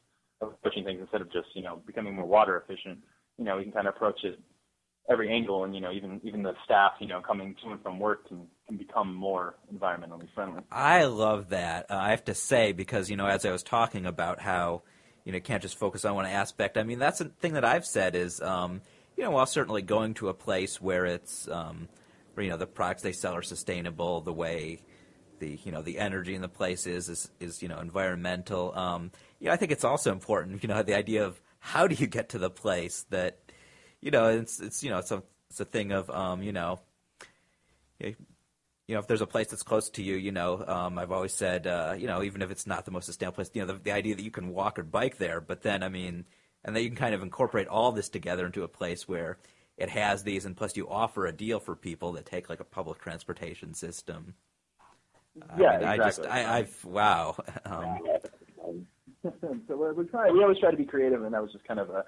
[0.40, 2.98] of approaching things instead of just you know becoming more water efficient.
[3.36, 4.38] You know we can kind of approach it
[5.08, 7.98] every angle, and you know even even the staff you know coming to and from
[7.98, 10.62] work can can become more environmentally friendly.
[10.70, 11.90] I love that.
[11.90, 14.82] Uh, I have to say because you know as I was talking about how
[15.24, 16.78] you know can't just focus on one aspect.
[16.78, 18.80] I mean that's a thing that I've said is um,
[19.16, 21.88] you know while certainly going to a place where it's um,
[22.34, 24.80] where you know the products they sell are sustainable the way
[25.38, 28.76] the you know the energy in the place is is, is you know environmental.
[28.76, 30.62] Um, you know, I think it's also important.
[30.62, 33.38] You know, the idea of how do you get to the place that
[34.04, 36.78] you know it's it's you know it's a it's a thing of um, you know.
[37.98, 41.32] You know, if there's a place that's close to you, you know, um, I've always
[41.32, 43.78] said, uh, you know, even if it's not the most sustainable place, you know, the,
[43.78, 46.26] the idea that you can walk or bike there, but then, I mean,
[46.62, 49.38] and then you can kind of incorporate all this together into a place where
[49.78, 52.64] it has these, and plus you offer a deal for people that take like a
[52.64, 54.34] public transportation system.
[55.58, 55.88] Yeah, I mean, exactly.
[55.88, 57.36] I just, I, I've, wow.
[57.64, 57.98] Um,
[59.68, 60.30] so we we try.
[60.30, 62.04] We always try to be creative, and that was just kind of a,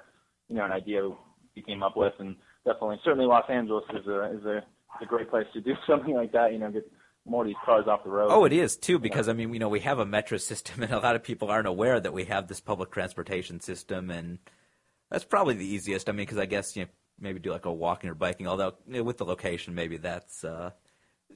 [0.51, 1.09] you know, an idea
[1.57, 5.07] we came up with, and definitely, certainly, Los Angeles is a is a, is a
[5.07, 6.53] great place to do something like that.
[6.53, 6.91] You know, get
[7.25, 8.29] more of these cars off the road.
[8.31, 10.93] Oh, it is too, because I mean, you know, we have a metro system, and
[10.93, 14.39] a lot of people aren't aware that we have this public transportation system, and
[15.11, 16.09] that's probably the easiest.
[16.09, 16.89] I mean, because I guess you know,
[17.19, 18.47] maybe do like a walking or biking.
[18.47, 20.45] Although you know, with the location, maybe that's.
[20.45, 20.71] Uh,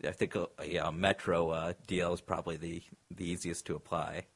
[0.07, 4.27] I think a, yeah, a metro uh, deal is probably the the easiest to apply.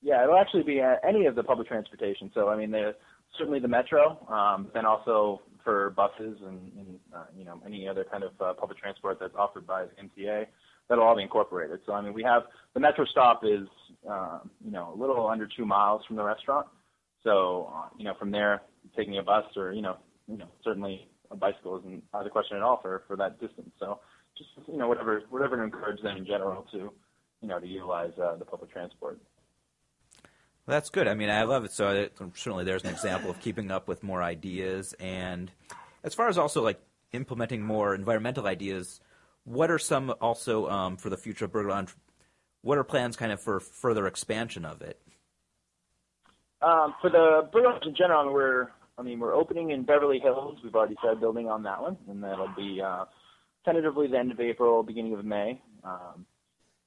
[0.00, 2.30] Yeah, it'll actually be uh, any of the public transportation.
[2.34, 2.94] So I mean, the,
[3.36, 8.04] certainly the metro, um, then also for buses and, and uh, you know any other
[8.10, 10.46] kind of uh, public transport that's offered by the MTA,
[10.88, 11.80] that'll all be incorporated.
[11.86, 13.68] So I mean, we have the metro stop is
[14.08, 16.66] uh, you know a little under two miles from the restaurant.
[17.24, 18.62] So uh, you know from there,
[18.96, 22.30] taking a bus or you know you know certainly a bicycle isn't out of the
[22.30, 23.70] question at all for for that distance.
[23.78, 24.00] So
[24.36, 26.90] just you know whatever whatever to encourage them in general to
[27.42, 29.18] you know to utilize uh, the public transport.
[30.68, 31.08] Well, that's good.
[31.08, 31.72] I mean, I love it.
[31.72, 35.50] So it, certainly, there's an example of keeping up with more ideas, and
[36.04, 36.78] as far as also like
[37.12, 39.00] implementing more environmental ideas,
[39.44, 41.94] what are some also um, for the future of Burger Lounge?
[42.60, 45.00] What are plans kind of for further expansion of it?
[46.60, 50.58] Um, for the Burger Lounge in general, we're I mean we're opening in Beverly Hills.
[50.62, 53.06] We've already started building on that one, and that'll be uh,
[53.64, 55.62] tentatively the end of April, beginning of May.
[55.82, 56.26] Um,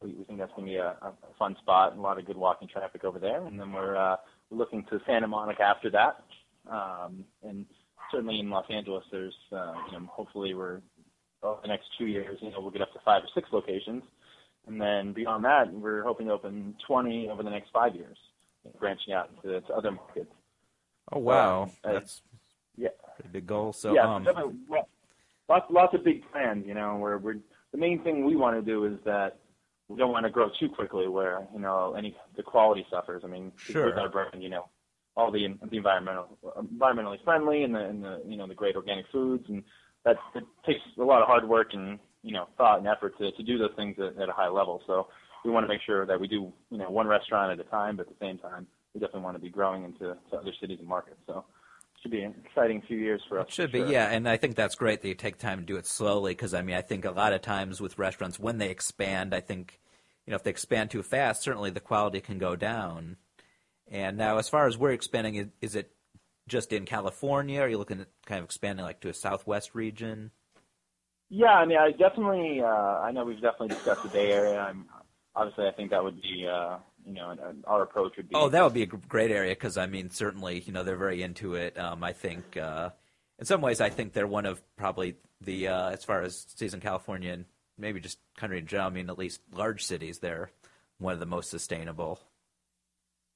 [0.01, 2.25] we, we think that's going to be a, a fun spot and a lot of
[2.25, 3.45] good walking traffic over there.
[3.45, 4.17] And then we're uh,
[4.49, 6.23] looking to Santa Monica after that.
[6.69, 7.65] Um, and
[8.11, 10.81] certainly in Los Angeles, there's, uh, you know, hopefully we're
[11.43, 14.03] over the next two years, you know, we'll get up to five or six locations.
[14.67, 18.17] And then beyond that, we're hoping to open 20 over the next five years,
[18.79, 20.31] branching out into to other markets.
[21.11, 22.21] Oh wow, Um, uh, that's
[22.77, 22.89] Yeah.
[23.23, 23.73] a big goal.
[23.73, 24.23] So yeah, um,
[25.49, 26.65] lots lots of big plans.
[26.67, 27.37] You know, where we're
[27.71, 29.39] the main thing we want to do is that
[29.91, 33.23] we don't want to grow too quickly, where you know any the quality suffers.
[33.23, 33.85] I mean, Sure.
[33.87, 34.67] with our brand, you know,
[35.15, 39.05] all the the environmental environmentally friendly and the and the you know the great organic
[39.11, 39.63] foods, and
[40.05, 43.31] that it takes a lot of hard work and you know thought and effort to
[43.31, 44.81] to do those things at, at a high level.
[44.87, 45.07] So
[45.43, 47.97] we want to make sure that we do you know one restaurant at a time,
[47.97, 50.79] but at the same time, we definitely want to be growing into to other cities
[50.79, 51.19] and markets.
[51.27, 51.43] So
[52.01, 53.47] should be an exciting few years for us.
[53.47, 53.87] It should be, sure.
[53.87, 56.53] yeah, and I think that's great that you take time to do it slowly because
[56.53, 59.79] I mean I think a lot of times with restaurants when they expand, I think
[60.31, 63.17] you know if they expand too fast, certainly the quality can go down.
[63.89, 65.91] And now, as far as we're expanding, is, is it
[66.47, 67.59] just in California?
[67.59, 70.31] Are you looking at kind of expanding like to a Southwest region?
[71.29, 74.57] Yeah, I mean, I definitely, uh, I know we've definitely discussed the Bay Area.
[74.57, 74.85] I'm
[75.35, 78.35] obviously, I think that would be, uh, you know, our approach would be.
[78.35, 81.23] Oh, that would be a great area because I mean certainly you know they're very
[81.23, 81.77] into it.
[81.77, 82.91] Um, I think uh,
[83.37, 86.73] in some ways I think they're one of probably the uh, as far as cities
[86.73, 87.43] in California and
[87.81, 88.87] maybe just country in general.
[88.89, 90.51] I mean at least large cities they're
[90.99, 92.19] one of the most sustainable.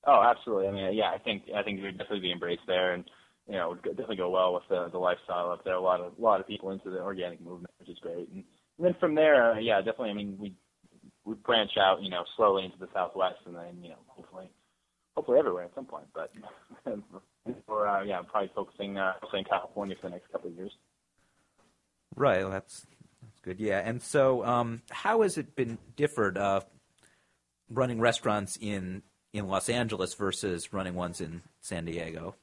[0.08, 0.68] Oh, absolutely.
[0.68, 3.04] I mean, yeah, I think I think it would definitely be embraced there, and
[3.48, 5.74] you know, it would definitely go well with the the lifestyle up there.
[5.74, 8.30] A lot of a lot of people into the organic movement, which is great.
[8.30, 8.44] And,
[8.78, 10.12] and then from there, uh, yeah, definitely.
[10.12, 10.54] I mean, we
[11.26, 14.50] we branch out, you know, slowly into the Southwest, and then you know, hopefully,
[15.16, 16.06] hopefully everywhere at some point.
[16.14, 16.32] But
[17.68, 20.72] or uh, yeah, probably focusing uh, in California for the next couple of years.
[22.16, 22.44] Right.
[22.44, 22.86] Well, that's
[23.46, 23.60] good.
[23.60, 23.80] Yeah.
[23.80, 26.62] And so, um, how has it been differed uh,
[27.70, 32.36] running restaurants in in Los Angeles versus running ones in San Diego?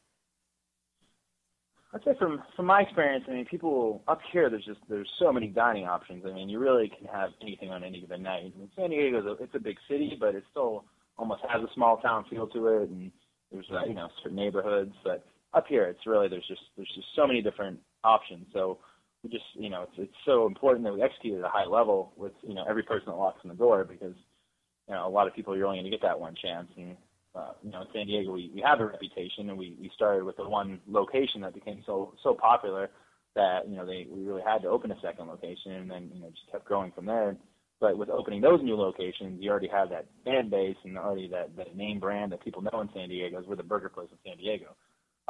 [1.93, 5.33] I'd say from from my experience, I mean, people up here, there's just there's so
[5.33, 6.25] many dining options.
[6.25, 8.53] I mean, you really can have anything on any given night.
[8.55, 10.85] I mean, San Diego's a, it's a big city, but it still
[11.19, 13.13] almost has a small town feel to it, and
[13.51, 14.95] there's uh, you know certain neighborhoods.
[15.05, 18.47] But up here, it's really there's just there's just so many different options.
[18.55, 18.79] So
[19.31, 22.33] just you know it's it's so important that we execute at a high level with
[22.43, 24.15] you know every person that walks in the door because
[24.89, 26.97] you know a lot of people you're only going to get that one chance and
[27.35, 30.25] uh, you know, in San Diego, we, we have a reputation, and we, we started
[30.25, 32.91] with the one location that became so so popular
[33.35, 36.21] that you know they we really had to open a second location, and then you
[36.21, 37.37] know just kept growing from there.
[37.81, 41.57] But with opening those new locations, you already have that fan base and already that,
[41.57, 43.41] that name brand that people know in San Diego.
[43.41, 44.77] Is we're the burger place in San Diego.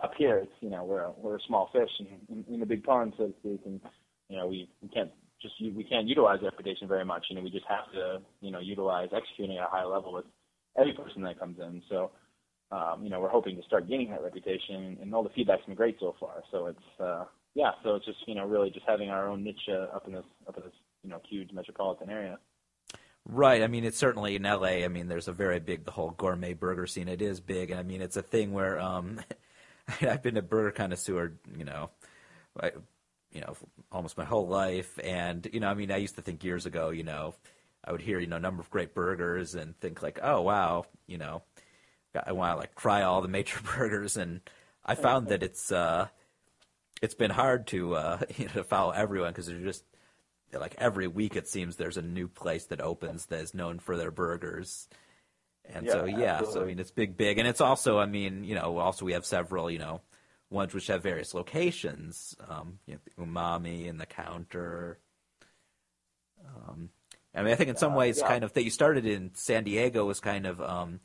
[0.03, 2.67] Up here, it's you know we're a, we're a small fish in, in, in the
[2.67, 3.81] big pond, so to speak, and
[4.29, 7.27] you know we, we can't just we can't utilize reputation very much.
[7.29, 10.25] You know, we just have to you know utilize executing at a high level with
[10.79, 11.83] every person that comes in.
[11.89, 12.11] So
[12.73, 15.75] um, you know, we're hoping to start gaining that reputation, and all the feedback's been
[15.75, 16.43] great so far.
[16.51, 17.25] So it's uh,
[17.55, 20.15] yeah, so it's just you know really just having our own niche uh, up in
[20.15, 20.73] this up in this
[21.03, 22.39] you know huge metropolitan area.
[23.25, 23.63] Right.
[23.63, 24.83] I mean, it's certainly in LA.
[24.85, 27.09] I mean, there's a very big the whole gourmet burger scene.
[27.09, 29.21] It is big, and I mean, it's a thing where um,
[30.03, 31.91] I've been a burger connoisseur, you know,
[32.61, 32.73] I,
[33.33, 33.57] you know,
[33.91, 36.91] almost my whole life, and you know, I mean, I used to think years ago,
[36.91, 37.35] you know,
[37.85, 40.87] I would hear you know a number of great burgers and think like, oh wow,
[41.07, 41.43] you know,
[42.27, 44.41] I want to like try all the major burgers, and
[44.85, 46.09] I found that it's uh,
[47.01, 49.85] it's been hard to uh, you know to follow everyone because there's just
[50.53, 53.97] like every week it seems there's a new place that opens that is known for
[53.97, 54.89] their burgers.
[55.75, 56.53] And yeah, so yeah, absolutely.
[56.53, 59.13] so I mean it's big big and it's also I mean, you know, also we
[59.13, 60.01] have several, you know,
[60.51, 62.37] ones which have various locations.
[62.49, 64.99] Um, you know, the umami and the counter.
[66.45, 66.91] Um
[67.35, 68.29] I mean I think in some Uh, ways yeah.
[68.29, 71.01] kind of that you started in San Diego was kind of um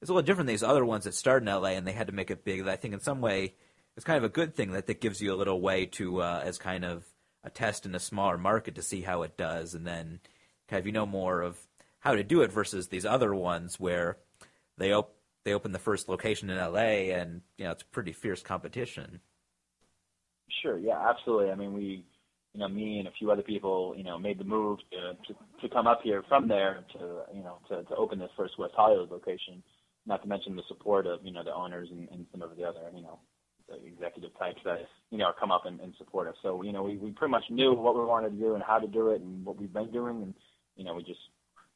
[0.00, 2.06] it's a little different than these other ones that started in LA and they had
[2.06, 2.66] to make it big.
[2.66, 3.54] I think in some way
[3.96, 6.42] it's kind of a good thing that that gives you a little way to uh,
[6.44, 7.04] as kind of
[7.44, 10.20] a test in a smaller market to see how it does, and then
[10.68, 11.58] kind of you know more of
[12.00, 14.18] how to do it versus these other ones where
[14.76, 18.42] they op- they open the first location in LA and you know it's pretty fierce
[18.42, 19.20] competition.
[20.62, 21.50] Sure, yeah, absolutely.
[21.50, 22.04] I mean, we,
[22.52, 25.38] you know, me and a few other people, you know, made the move to to,
[25.62, 28.74] to come up here from there to, you know, to, to open this first West
[28.76, 29.62] Hollywood location.
[30.06, 32.64] Not to mention the support of, you know, the owners and, and some of the
[32.64, 33.18] other, you know,
[33.68, 34.80] the executive types that,
[35.10, 36.34] you know, come up and, and support us.
[36.42, 38.78] So, you know, we, we pretty much knew what we wanted to do and how
[38.78, 40.34] to do it and what we've been doing, and
[40.76, 41.20] you know, we just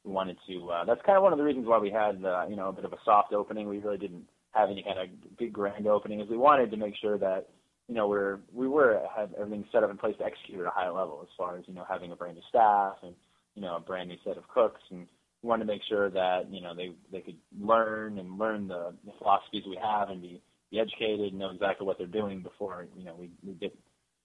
[0.05, 0.71] we wanted to.
[0.71, 2.73] Uh, that's kind of one of the reasons why we had, uh, you know, a
[2.73, 3.69] bit of a soft opening.
[3.69, 6.95] We really didn't have any kind of big grand opening, is we wanted to make
[7.01, 7.49] sure that
[7.89, 10.71] you know, we're we were had everything set up in place to execute at a
[10.71, 13.15] high level as far as you know having a brand new staff and
[13.55, 15.07] you know a brand new set of cooks and
[15.43, 18.95] we wanted to make sure that you know they they could learn and learn the,
[19.05, 20.41] the philosophies we have and be
[20.71, 23.77] be educated and know exactly what they're doing before you know we we get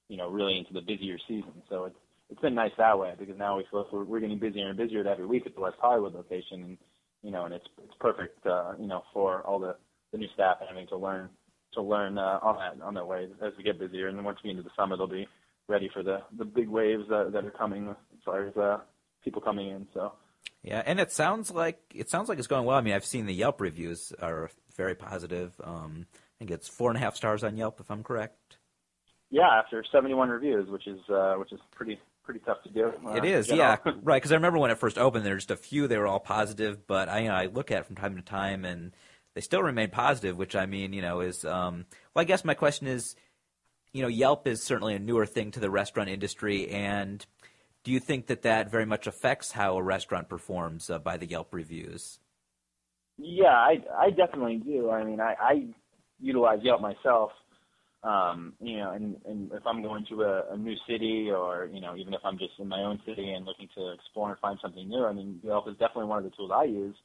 [0.08, 1.62] you know really into the busier season.
[1.70, 2.00] So it's
[2.30, 5.08] it's been nice that way because now we feel we're, we're getting busier and busier
[5.08, 6.78] every week at the West Hollywood location and
[7.24, 9.76] you know and it's it's perfect uh, you know for all the
[10.12, 11.30] the new staff having to learn
[11.74, 14.08] to learn uh, on that on that way as we get busier.
[14.08, 15.28] And then once we get into the summer, they'll be
[15.68, 18.80] ready for the the big waves that, that are coming as far as uh,
[19.24, 19.88] people coming in.
[19.94, 20.14] So
[20.64, 22.78] Yeah, and it sounds like it sounds like it's going well.
[22.78, 25.54] I mean, I've seen the Yelp reviews are very positive.
[25.64, 28.58] Um, I think it's four and a half stars on Yelp, if I'm correct.
[29.30, 32.00] yeah, after 71 reviews, which is uh, which is pretty
[32.30, 32.94] pretty tough to do.
[33.04, 34.18] Uh, It is, yeah, right.
[34.18, 35.88] Because I remember when it first opened, there were just a few.
[35.88, 38.22] They were all positive, but I, you know, I look at it from time to
[38.22, 38.92] time, and
[39.34, 40.38] they still remain positive.
[40.38, 42.22] Which I mean, you know, is um, well.
[42.22, 43.16] I guess my question is,
[43.94, 47.26] you know, Yelp is certainly a newer thing to the restaurant industry, and
[47.84, 51.26] do you think that that very much affects how a restaurant performs uh, by the
[51.26, 52.20] Yelp reviews?
[53.18, 54.92] Yeah, I I definitely do.
[54.92, 55.66] I mean, I, I
[56.20, 57.32] utilize Yelp myself.
[58.02, 61.82] Um, you know, and, and if I'm going to a, a new city, or you
[61.82, 64.58] know, even if I'm just in my own city and looking to explore and find
[64.62, 66.96] something new, I mean, Yelp is definitely one of the tools I use.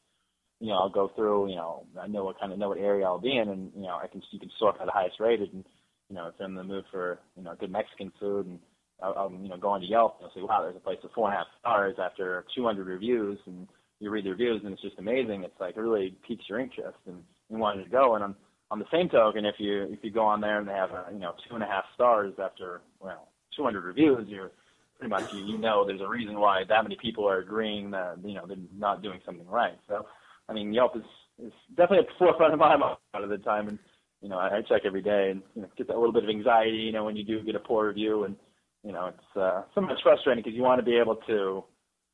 [0.61, 1.51] You know, I'll go through.
[1.51, 3.83] You know, I know what kind of know what area I'll be in, and you
[3.83, 5.65] know, I can you can sort by the highest rated, and
[6.09, 8.61] you know, if I'm in the mood for you know good Mexican food, and
[9.03, 11.13] I'll, I'll you know go onto Yelp and I'll say, wow, there's a place with
[11.13, 13.67] four and a half stars after 200 reviews, and
[14.01, 15.45] you read the reviews and it's just amazing.
[15.45, 18.15] It's like it really piques your interest and you wanted to go.
[18.15, 18.37] And on
[18.75, 21.07] on the same token, if you if you go on there and they have a,
[21.13, 24.51] you know two and a half stars after well 200 reviews, you're
[24.99, 28.17] pretty much you, you know there's a reason why that many people are agreeing that
[28.25, 29.79] you know they're not doing something right.
[29.87, 30.07] So
[30.49, 31.05] I mean Yelp is
[31.41, 33.79] is definitely at the forefront of my mind a lot of the time, and
[34.21, 36.31] you know I, I check every day and you know get that little bit of
[36.31, 38.35] anxiety you know when you do get a poor review and
[38.83, 41.63] you know it's uh, sometimes frustrating because you want to be able to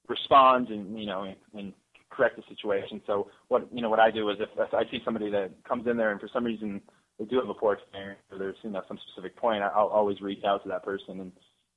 [0.09, 1.73] respond and you know and, and
[2.21, 3.01] correct the situation.
[3.07, 5.87] So what you know what I do is if, if I see somebody that comes
[5.87, 6.83] in there and for some reason
[7.18, 10.21] they do have a poor experience or there's you know some specific point, I'll always
[10.21, 11.33] reach out to that person and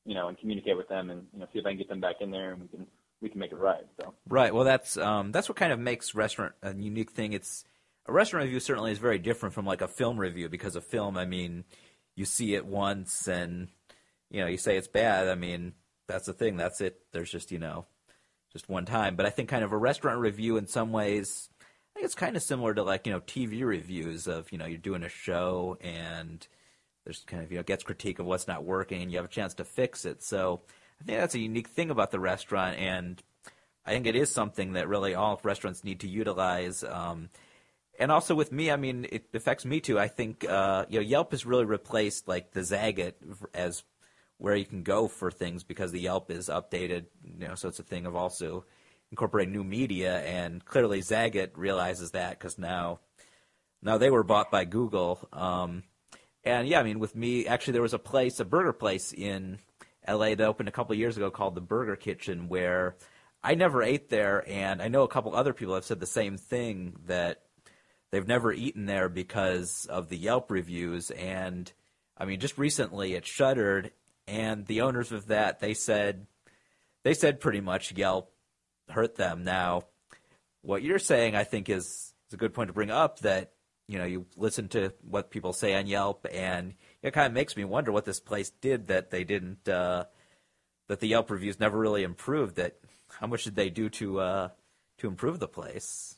[0.06, 2.02] you know and communicate with them and you know see if I can get them
[2.02, 2.88] back in there and we can
[3.22, 3.86] we can make it right.
[4.02, 4.54] So Right.
[4.54, 7.32] Well, that's um, that's what kind of makes restaurant a unique thing.
[7.32, 7.64] It's
[8.06, 11.18] a restaurant review certainly is very different from like a film review because a film,
[11.18, 11.64] I mean,
[12.16, 13.70] you see it once and
[14.30, 15.30] you know you say it's bad.
[15.30, 15.72] I mean,
[16.10, 16.58] that's the thing.
[16.58, 17.00] That's it.
[17.14, 17.86] There's just you know
[18.54, 19.16] just one time.
[19.16, 22.38] But I think kind of a restaurant review in some ways, I think it's kind
[22.38, 25.78] of similar to like you know TV reviews of you know you're doing a show
[25.82, 26.48] and
[27.04, 29.30] there's kind of you know gets critique of what's not working and you have a
[29.30, 30.24] chance to fix it.
[30.24, 30.62] So
[31.02, 33.22] I think that's a unique thing about the restaurant and
[33.86, 36.84] I think it is something that really all restaurants need to utilize.
[36.84, 37.30] Um,
[38.00, 40.00] and also with me, I mean, it affects me too.
[40.00, 43.14] I think uh, you know Yelp has really replaced like the Zagat
[43.54, 43.84] as
[44.38, 47.80] where you can go for things because the Yelp is updated, you know, so it's
[47.80, 48.66] a thing of also
[49.12, 53.00] incorporating new media, and clearly Zagat realizes that because now,
[53.82, 55.28] now they were bought by Google.
[55.32, 55.84] Um,
[56.44, 59.60] and yeah, I mean, with me, actually, there was a place, a burger place in
[60.08, 62.96] LA that opened a couple years ago called the Burger Kitchen, where
[63.44, 66.38] I never ate there, and I know a couple other people have said the same
[66.38, 67.44] thing that
[68.12, 71.12] they've never eaten there because of the Yelp reviews.
[71.12, 71.72] And
[72.18, 73.92] I mean, just recently it shuttered,
[74.28, 76.28] and the owners of that they said
[77.04, 78.32] they said pretty much Yelp
[78.90, 79.44] hurt them.
[79.44, 79.84] Now,
[80.62, 83.20] what you're saying, I think, is is a good point to bring up.
[83.20, 83.52] That
[83.88, 87.56] you know, you listen to what people say on Yelp, and it kind of makes
[87.56, 89.68] me wonder what this place did that they didn't.
[89.68, 90.06] Uh,
[90.88, 92.56] that the Yelp reviews never really improved.
[92.56, 92.80] That
[93.20, 94.50] how much did they do to uh,
[95.00, 96.18] to improve the place?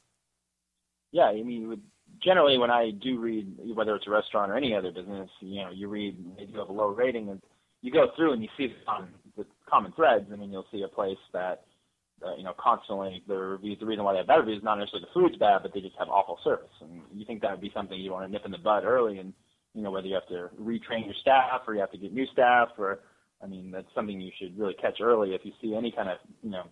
[1.11, 1.81] Yeah, I mean,
[2.21, 5.71] generally when I do read, whether it's a restaurant or any other business, you know,
[5.71, 7.41] you read they do have a low rating, and
[7.85, 10.25] you go through and you see the common, the common threads.
[10.33, 11.65] I mean, you'll see a place that
[12.25, 13.79] uh, you know, constantly the reviews.
[13.79, 15.81] The reason why they have bad reviews is not necessarily the food's bad, but they
[15.81, 16.71] just have awful service.
[16.81, 19.19] And you think that would be something you want to nip in the bud early,
[19.19, 19.33] and
[19.73, 22.25] you know whether you have to retrain your staff or you have to get new
[22.27, 22.99] staff, or
[23.43, 26.17] I mean that's something you should really catch early if you see any kind of
[26.41, 26.63] you know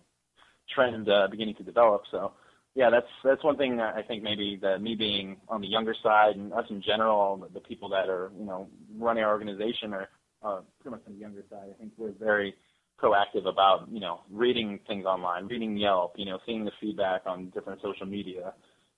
[0.74, 2.02] trend uh, beginning to develop.
[2.10, 2.32] So
[2.74, 6.36] yeah, that's that's one thing I think maybe that me being on the younger side
[6.36, 10.08] and us in general, the people that are you know running our organization are
[10.44, 11.68] uh, pretty much on the younger side.
[11.70, 12.54] I think we're very
[13.02, 17.50] proactive about you know reading things online, reading Yelp, you know, seeing the feedback on
[17.50, 18.52] different social media,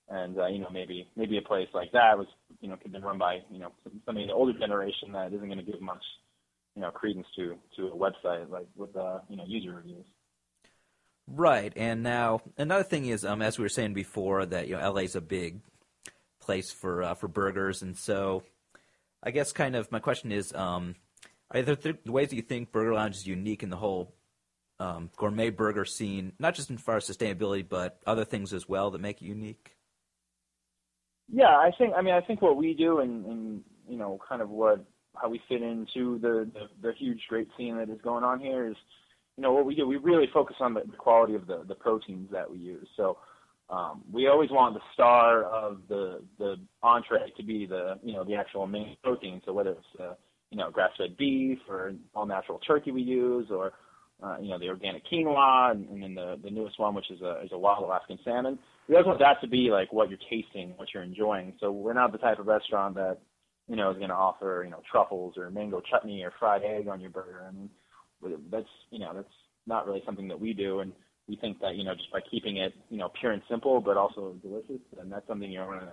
[0.09, 2.27] and uh, you know maybe maybe a place like that was
[2.61, 3.71] you know could be run by you know
[4.05, 6.03] somebody in the older generation that isn't going to give much
[6.75, 10.05] you know credence to to a website like with uh, you know user reviews.
[11.29, 14.91] Right, and now another thing is, um, as we were saying before, that you know
[14.91, 15.59] LA's a big
[16.39, 18.43] place for uh, for burgers, and so
[19.21, 20.95] I guess kind of my question is, um,
[21.51, 24.15] are there th- ways that you think Burger Lounge is unique in the whole
[24.79, 29.01] um, gourmet burger scene, not just in far sustainability, but other things as well that
[29.01, 29.75] make it unique?
[31.31, 31.93] Yeah, I think.
[31.97, 34.85] I mean, I think what we do, and, and you know, kind of what
[35.15, 38.67] how we fit into the, the the huge great scene that is going on here
[38.67, 38.75] is,
[39.35, 39.87] you know, what we do.
[39.87, 42.87] We really focus on the, the quality of the the proteins that we use.
[42.95, 43.17] So.
[43.69, 48.23] Um, we always want the star of the the entree to be the you know
[48.23, 49.41] the actual main protein.
[49.43, 50.13] So whether it's uh,
[50.51, 53.73] you know, grass-fed beef or all natural turkey we use, or
[54.23, 57.21] uh, you know, the organic quinoa, and, and then the the newest one, which is
[57.21, 58.57] a is a wild Alaskan salmon.
[58.87, 61.53] We always want that to be like what you're tasting, what you're enjoying.
[61.59, 63.17] So we're not the type of restaurant that
[63.67, 66.87] you know is going to offer you know truffles or mango chutney or fried egg
[66.87, 67.45] on your burger.
[67.47, 67.69] I mean,
[68.51, 69.27] that's you know that's
[69.67, 70.93] not really something that we do, and
[71.27, 73.97] we think that you know just by keeping it you know pure and simple, but
[73.97, 75.91] also delicious, and that's something you're going to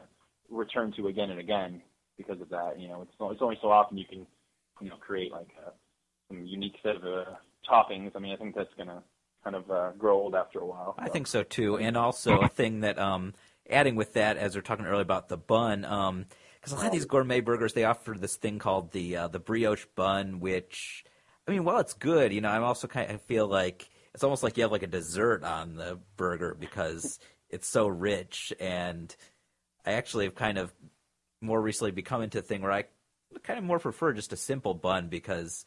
[0.51, 1.83] return to again and again
[2.17, 2.79] because of that.
[2.79, 4.27] You know, it's it's only so often you can
[4.81, 5.71] you know, create like a,
[6.29, 7.25] some unique set of uh,
[7.69, 8.13] toppings.
[8.15, 9.03] I mean, I think that's going to
[9.43, 10.95] kind of uh, grow old after a while.
[10.97, 11.05] So.
[11.05, 13.35] I think so too, and also a thing that um,
[13.69, 16.27] adding with that, as we are talking earlier about the bun, because um,
[16.73, 19.87] a lot of these gourmet burgers they offer this thing called the uh, the brioche
[19.95, 21.05] bun, which
[21.47, 22.33] I mean, while it's good.
[22.33, 24.89] You know, I'm also kind of feel like it's almost like you have like a
[24.89, 27.19] dessert on the burger because
[27.51, 29.15] it's so rich, and
[29.85, 30.73] I actually have kind of
[31.41, 32.85] more recently become into a thing where I
[33.43, 35.65] kind of more prefer just a simple bun because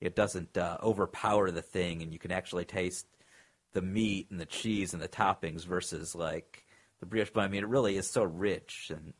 [0.00, 3.06] it doesn't uh, overpower the thing, and you can actually taste
[3.72, 6.64] the meat and the cheese and the toppings versus like
[7.00, 7.44] the brioche bun.
[7.44, 9.12] I mean, it really is so rich and.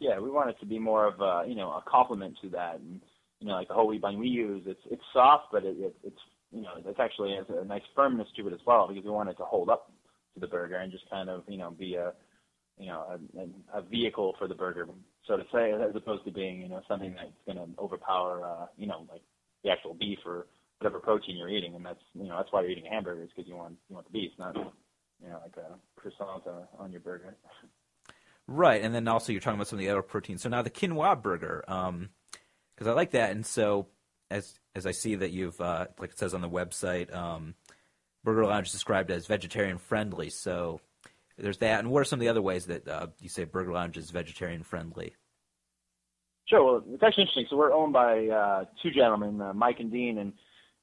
[0.00, 2.76] Yeah, we want it to be more of a you know a complement to that,
[2.76, 3.00] and
[3.40, 5.94] you know like the whole wheat bun we use, it's it's soft, but it, it
[6.02, 6.18] it's
[6.50, 9.28] you know it's actually has a nice firmness to it as well because we want
[9.28, 9.92] it to hold up
[10.34, 12.12] to the burger and just kind of you know be a
[12.78, 14.86] you know a, a vehicle for the burger
[15.26, 18.66] so to say, as opposed to being, you know, something that's going to overpower, uh,
[18.76, 19.22] you know, like
[19.62, 20.46] the actual beef or
[20.78, 23.30] whatever protein you're eating, and that's, you know, that's why you're eating a hamburger is
[23.34, 26.42] because you want you want the beef, not, you know, like a croissant
[26.78, 27.36] on your burger.
[28.48, 30.42] Right, and then also you're talking about some of the other proteins.
[30.42, 32.08] So now the quinoa burger, because um,
[32.84, 33.86] I like that, and so
[34.30, 37.54] as as I see that you've, uh, like it says on the website, um,
[38.24, 40.30] Burger Lounge is described as vegetarian friendly.
[40.30, 40.80] So
[41.38, 41.80] there's that.
[41.80, 44.10] And what are some of the other ways that uh, you say Burger Lounge is
[44.10, 45.14] vegetarian friendly?
[46.46, 46.64] Sure.
[46.64, 47.46] Well, it's actually interesting.
[47.50, 50.32] So we're owned by uh, two gentlemen, uh, Mike and Dean, and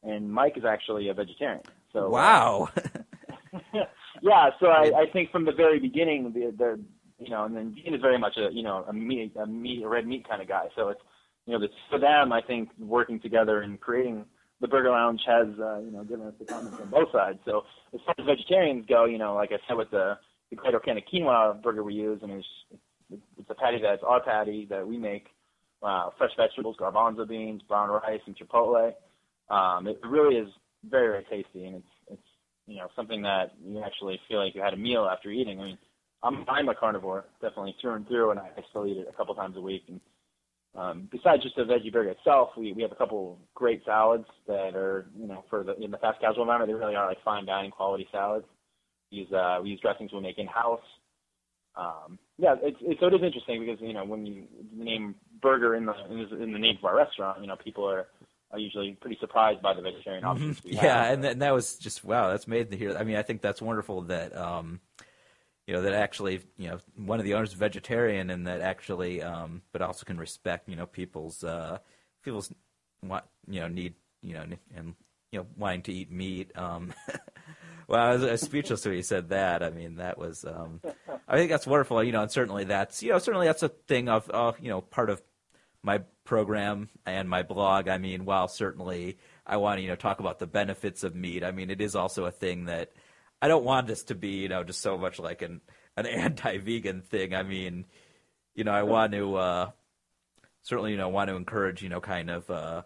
[0.04, 1.62] and Mike is actually a vegetarian.
[1.92, 2.70] So uh, wow.
[4.22, 4.50] yeah.
[4.60, 6.80] So I, I think from the very beginning, the, the
[7.20, 9.84] you know, and then Dean is very much a you know a meat a meat
[9.84, 10.68] a red meat kind of guy.
[10.76, 11.02] So it's
[11.46, 12.32] you know, for them.
[12.32, 14.26] I think working together and creating
[14.62, 17.40] the Burger Lounge has uh, you know given us the comments on both sides.
[17.46, 20.18] So as far as vegetarians go, you know, like I said with the
[20.50, 22.48] the great organic quinoa burger we use, and it's
[23.40, 25.28] it's a patty that's our patty that we make.
[25.84, 28.94] uh, fresh vegetables, garbanzo beans, brown rice, and chipotle.
[29.50, 30.50] Um, it really is
[30.90, 32.22] very very tasty, and it's it's
[32.68, 35.60] you know something that you actually feel like you had a meal after eating.
[35.60, 35.78] I mean,
[36.24, 39.14] I'm I'm a carnivore, definitely through and through, and I, I still eat it a
[39.18, 39.84] couple times a week.
[39.88, 40.02] And
[40.76, 44.76] um, besides just the veggie burger itself, we we have a couple great salads that
[44.76, 47.46] are you know for the in the fast casual environment, they really are like fine
[47.46, 48.46] dining quality salads.
[49.12, 50.82] We use uh, we use dressings we make in house.
[51.76, 54.44] Um, yeah, it's, it's so it is interesting because you know when you
[54.74, 55.94] name burger in the
[56.42, 58.08] in the name of our restaurant, you know people are
[58.52, 60.32] are usually pretty surprised by the vegetarian mm-hmm.
[60.32, 61.14] options we yeah, have.
[61.14, 62.98] And, th- and that was just wow, that's amazing to hear.
[62.98, 64.80] I mean, I think that's wonderful that um,
[65.68, 69.22] you know that actually you know one of the owners is vegetarian and that actually
[69.22, 71.78] um, but also can respect you know people's uh,
[72.24, 72.52] people's
[73.04, 74.46] want you know need you know
[74.76, 74.96] and
[75.32, 76.52] you know wanting to eat meat.
[76.58, 76.94] Um,
[77.90, 79.64] well, I was, I was, speechless when you said that.
[79.64, 80.80] I mean, that was um,
[81.28, 82.04] I think that's wonderful.
[82.04, 84.82] You know, and certainly that's you know certainly that's a thing of uh, you know
[84.82, 85.22] part of
[85.82, 87.88] my program and my blog.
[87.88, 91.44] I mean, while certainly I want to you know talk about the benefits of meat,
[91.44, 92.92] I mean it is also a thing that
[93.42, 95.62] I don't want this to be you know just so much like an
[95.98, 97.34] an anti-vegan thing.
[97.34, 97.86] I mean,
[98.54, 99.70] you know, I want to uh,
[100.62, 102.84] certainly you know want to encourage you know kind of uh,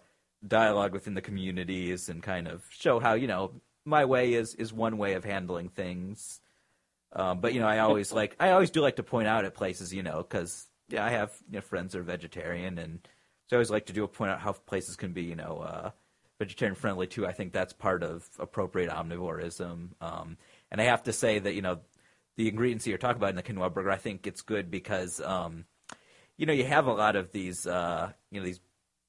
[0.47, 3.51] dialogue within the communities and kind of show how you know
[3.85, 6.39] my way is is one way of handling things.
[7.13, 9.53] Um, but you know, I always like I always do like to point out at
[9.53, 13.07] places, you know, because yeah, I have you know, friends that are vegetarian, and
[13.47, 15.59] so I always like to do a point out how places can be, you know,
[15.59, 15.91] uh,
[16.39, 17.25] vegetarian friendly too.
[17.25, 19.89] I think that's part of appropriate omnivorism.
[20.01, 20.37] Um,
[20.71, 21.79] and I have to say that you know
[22.35, 25.21] the ingredients that you're talking about in the quinoa burger, I think it's good because
[25.21, 25.65] um,
[26.37, 28.59] you know you have a lot of these uh, you know these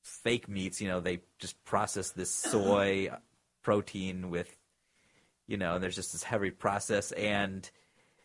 [0.02, 0.80] fake meats.
[0.80, 3.10] You know they just process this soy
[3.62, 4.54] protein with
[5.46, 7.70] you know, and there's just this heavy process and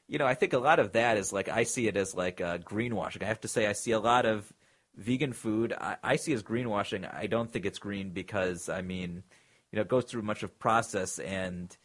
[0.10, 2.42] you know, I think a lot of that is like I see it as like
[2.42, 3.22] uh, greenwashing.
[3.22, 4.52] I have to say, I see a lot of
[4.96, 7.12] vegan food I, I see as greenwashing.
[7.14, 9.24] I don't think it's green because I mean,
[9.72, 11.76] you know, it goes through much of process, and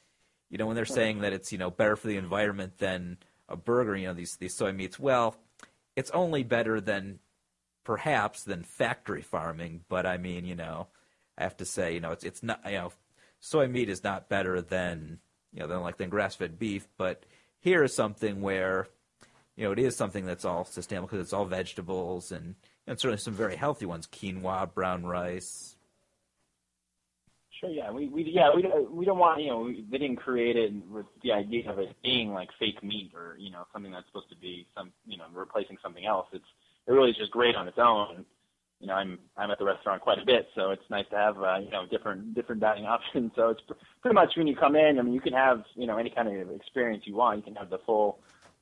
[0.50, 3.18] you know, when they're saying that it's you know better for the environment than
[3.48, 5.36] a burger, you know, these these soy meats, well,
[5.94, 7.18] it's only better than
[7.84, 10.88] perhaps than factory farming, but I mean, you know,
[11.36, 12.92] I have to say, you know, it's it's not you know,
[13.38, 15.18] soy meat is not better than
[15.54, 17.24] you know than like than grass fed beef, but
[17.60, 18.88] here is something where,
[19.56, 23.18] you know, it is something that's all sustainable because it's all vegetables and, and certainly
[23.18, 25.76] some very healthy ones: quinoa, brown rice.
[27.60, 27.70] Sure.
[27.70, 27.92] Yeah.
[27.92, 31.06] We we yeah we don't we don't want you know they didn't create it with
[31.22, 34.36] the idea of it being like fake meat or you know something that's supposed to
[34.36, 36.26] be some you know replacing something else.
[36.32, 36.44] It's
[36.86, 38.26] it really is just great on its own
[38.84, 41.38] you know, I'm I'm at the restaurant quite a bit, so it's nice to have
[41.38, 43.32] uh, you know different different dining options.
[43.34, 43.72] So it's pr-
[44.02, 46.28] pretty much when you come in, I mean, you can have you know any kind
[46.28, 47.38] of experience you want.
[47.38, 48.18] You can have the full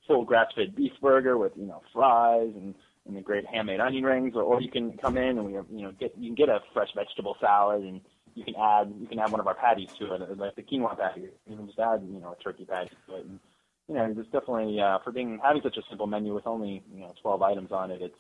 [0.07, 2.73] full grass-fed beef burger with you know fries and
[3.05, 5.67] and the great handmade onion rings, or, or you can come in and we have
[5.73, 8.01] you know get you can get a fresh vegetable salad and
[8.37, 10.97] you can add you can add one of our patties to it, like the quinoa
[10.97, 11.23] patty.
[11.49, 13.27] You can just add you know a turkey patty to it.
[13.27, 13.41] And,
[13.89, 17.01] you know, it's definitely uh, for being having such a simple menu with only you
[17.01, 18.01] know 12 items on it.
[18.01, 18.15] It's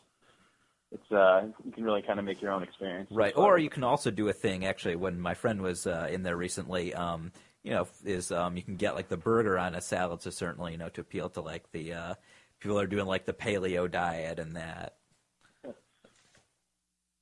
[0.92, 3.08] it's uh, you can really kind of make your own experience.
[3.10, 4.64] Right, or you can also do a thing.
[4.64, 7.32] Actually, when my friend was uh, in there recently, um,
[7.62, 10.72] you know, is um, you can get like the burger on a salad, so certainly
[10.72, 12.14] you know to appeal to like the uh,
[12.60, 14.96] people are doing like the paleo diet and that.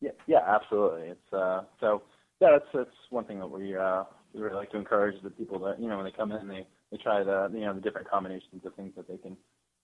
[0.00, 1.08] Yeah, yeah, absolutely.
[1.08, 2.02] It's uh, so
[2.40, 5.58] yeah, that's that's one thing that we uh, we really like to encourage the people
[5.60, 8.10] that you know when they come in they they try the you know the different
[8.10, 9.36] combinations of things that they can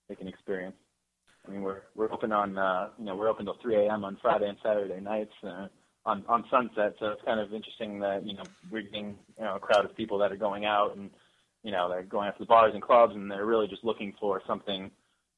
[0.09, 0.77] they can experience.
[1.47, 4.05] I mean, we're we're open on uh, you know we're open till 3 a.m.
[4.05, 5.69] on Friday and Saturday nights uh,
[6.05, 6.95] on on Sunset.
[6.99, 9.97] So it's kind of interesting that you know we're getting you know a crowd of
[9.97, 11.11] people that are going out and
[11.63, 14.15] you know they're going out to the bars and clubs and they're really just looking
[14.21, 14.91] for something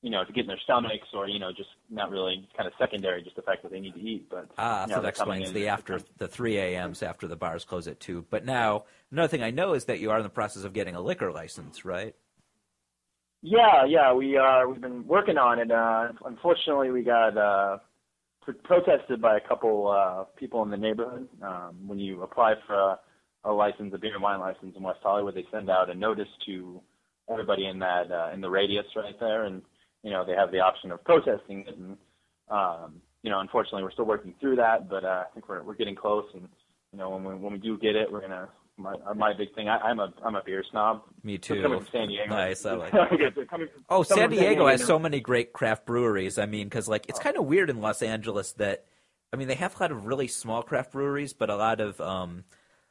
[0.03, 2.73] you know to get in their stomachs or you know just not really kind of
[2.79, 4.29] secondary, just the fact that they need to eat.
[4.31, 7.65] But ah, you know, so that explains the after the 3 a.m.s after the bars
[7.65, 8.25] close at two.
[8.31, 10.95] But now another thing I know is that you are in the process of getting
[10.95, 12.15] a liquor license, right?
[13.43, 14.65] Yeah, yeah, we are.
[14.67, 15.71] Uh, we've been working on it.
[15.71, 17.79] Uh, unfortunately, we got uh,
[18.43, 21.29] pr- protested by a couple uh, people in the neighborhood.
[21.43, 22.99] Um, when you apply for a,
[23.45, 26.29] a license, a beer and wine license in West Hollywood, they send out a notice
[26.47, 26.81] to
[27.31, 29.63] everybody in that uh, in the radius right there, and
[30.03, 31.77] you know they have the option of protesting it.
[31.79, 31.97] And
[32.51, 35.77] um, you know, unfortunately, we're still working through that, but uh, I think we're we're
[35.77, 36.25] getting close.
[36.35, 36.49] And
[36.93, 38.49] you know, when we when we do get it, we're gonna
[38.79, 39.69] my uh, my big thing.
[39.69, 41.03] I, I'm a I'm a beer snob.
[41.23, 41.61] Me too.
[41.63, 42.35] coming from San Diego.
[42.35, 42.65] Nice.
[42.65, 42.91] I like.
[43.51, 46.39] from, oh, San Diego, San Diego has so many great craft breweries.
[46.39, 48.87] I mean, because like it's kind of weird in Los Angeles that,
[49.33, 52.01] I mean, they have a lot of really small craft breweries, but a lot of
[52.01, 52.45] um,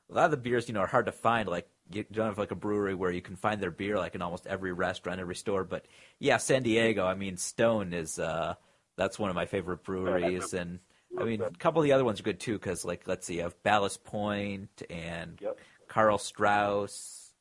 [0.09, 1.47] a lot of the beers, you know, are hard to find.
[1.47, 4.21] Like you don't have like a brewery where you can find their beer like in
[4.21, 5.63] almost every restaurant, every store.
[5.63, 5.85] But
[6.19, 7.05] yeah, San Diego.
[7.05, 8.55] I mean, Stone is uh,
[8.97, 10.79] that's one of my favorite breweries, and
[11.17, 13.35] I mean, a couple of the other ones are good too, because like let's see,
[13.35, 15.57] you have Ballast Point and Yep.
[15.97, 17.31] Karl Strauss.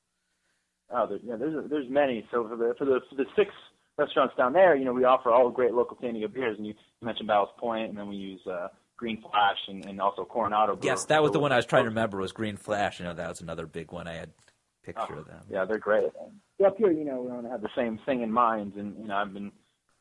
[0.90, 2.26] Oh, there, yeah, there's there's many.
[2.32, 3.50] So for the for the for the six
[3.98, 6.72] restaurants down there, you know, we offer all great local San Diego beers, and you
[7.02, 10.74] mentioned Ballast Point, and then we use uh, Green Flash and, and also Coronado.
[10.74, 10.88] Brew.
[10.88, 12.98] Yes, that was the one I was trying to remember was Green Flash.
[12.98, 14.08] You know, that was another big one.
[14.08, 15.40] I had a picture Oh, of them.
[15.50, 16.04] Yeah, they're great.
[16.58, 19.08] Yeah, up here, you know, we don't have the same thing in mind, and you
[19.08, 19.52] know, I've been,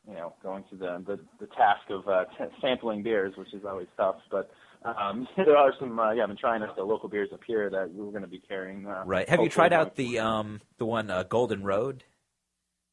[0.08, 3.66] you know, going through the the, the task of uh, t- sampling beers, which is
[3.68, 4.16] always tough.
[4.30, 4.50] But
[4.98, 7.68] um, there are some, uh, yeah, I've been trying out the local beers up here
[7.70, 8.86] that we're going to be carrying.
[8.86, 9.28] Uh, Right.
[9.28, 12.04] Have you tried out the um the one uh, Golden Road?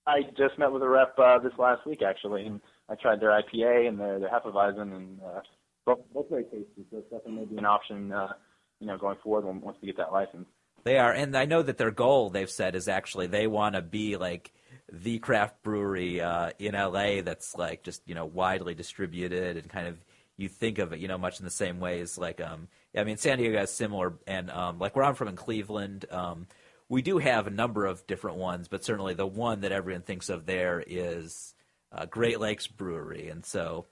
[0.06, 3.30] I just met with a rep uh, this last week actually, and I tried their
[3.30, 5.40] IPA and their their Hefeweizen, and uh,
[5.86, 6.86] both both very tasty.
[6.92, 8.34] So it's definitely maybe an option, uh,
[8.80, 10.48] you know, going forward when, once we get that license.
[10.84, 13.82] They are, and I know that their goal they've said is actually they want to
[13.82, 14.52] be like
[14.92, 19.88] the craft brewery uh, in LA that's like just you know widely distributed and kind
[19.88, 20.04] of
[20.38, 23.04] you think of it you know much in the same way as like um I
[23.04, 26.48] mean San Diego has similar and um like where I'm from in Cleveland um
[26.90, 30.30] we do have a number of different ones but certainly the one that everyone thinks
[30.30, 31.54] of there is
[31.94, 33.86] uh, Great Lakes Brewery and so.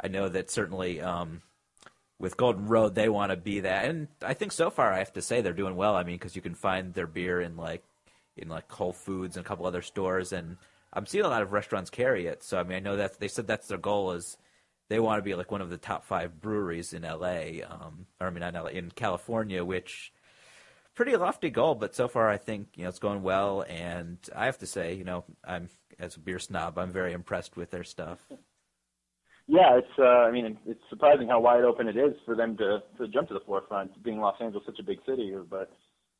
[0.00, 1.42] I know that certainly um,
[2.18, 5.12] with Golden Road they want to be that, and I think so far I have
[5.14, 5.96] to say they're doing well.
[5.96, 7.82] I mean, because you can find their beer in like
[8.36, 10.56] in like Whole Foods and a couple other stores, and
[10.92, 12.42] I'm seeing a lot of restaurants carry it.
[12.42, 14.36] So I mean, I know that they said that's their goal is
[14.88, 18.28] they want to be like one of the top five breweries in LA, um, or
[18.28, 20.12] I mean, not LA, in California, which
[20.94, 24.46] pretty lofty goal, but so far I think you know it's going well, and I
[24.46, 25.68] have to say, you know, I'm
[25.98, 28.20] as a beer snob, I'm very impressed with their stuff.
[29.48, 29.98] Yeah, it's.
[29.98, 33.28] Uh, I mean, it's surprising how wide open it is for them to to jump
[33.28, 35.34] to the forefront, being Los Angeles such a big city.
[35.48, 35.72] But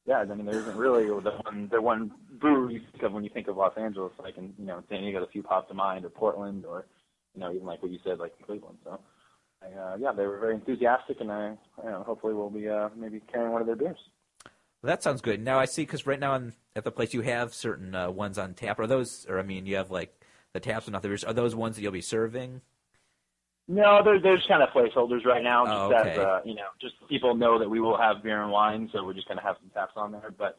[0.07, 2.11] yeah, I mean, there isn't really the one the one
[2.41, 4.13] brewery you think of when you think of Los Angeles.
[4.19, 6.87] Like in you know San Diego, the few pop to mind, or Portland, or
[7.39, 8.79] you know even like what you said, like in Cleveland.
[8.83, 8.99] So
[9.63, 12.89] I, uh, yeah, they were very enthusiastic, and I you know, hopefully we'll be uh,
[12.97, 13.99] maybe carrying one of their beers.
[14.83, 15.41] Well, that sounds good.
[15.41, 18.39] Now I see because right now in, at the place you have certain uh, ones
[18.39, 18.81] on tap.
[18.81, 20.21] Are those, or I mean, you have like
[20.53, 21.23] the taps and not the beers.
[21.23, 22.61] Are those ones that you'll be serving?
[23.69, 26.11] No, they're they're just kind of placeholders right now, just Oh, okay.
[26.13, 29.05] as uh, you know, just people know that we will have beer and wine, so
[29.05, 30.35] we're just gonna have some taps on there.
[30.37, 30.59] But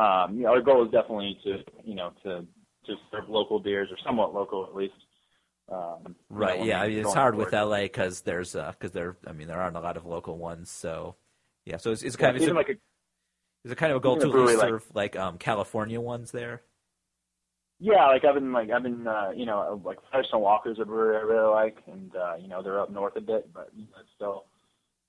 [0.00, 2.46] um, you know, our goal is definitely to you know to
[2.86, 4.94] to serve local beers or somewhat local at least.
[5.70, 6.58] Um, you Right.
[6.58, 6.80] know, yeah.
[6.80, 7.52] I mean, it's hard with.
[7.52, 9.16] LA because there's because there.
[9.26, 10.70] I mean, there aren't a lot of local ones.
[10.70, 11.16] So
[11.64, 11.76] yeah.
[11.76, 12.74] So it's, it's Yeah, kind of is even it, like a
[13.64, 16.30] is it kind of a goal to a at least serve like um, California ones
[16.30, 16.62] there?
[17.80, 21.16] yeah, like I've been like I've been uh, you know like Firestone Walker's a brewery
[21.16, 23.98] I really like, and uh, you know they're up north a bit, but you know,
[24.00, 24.44] it's still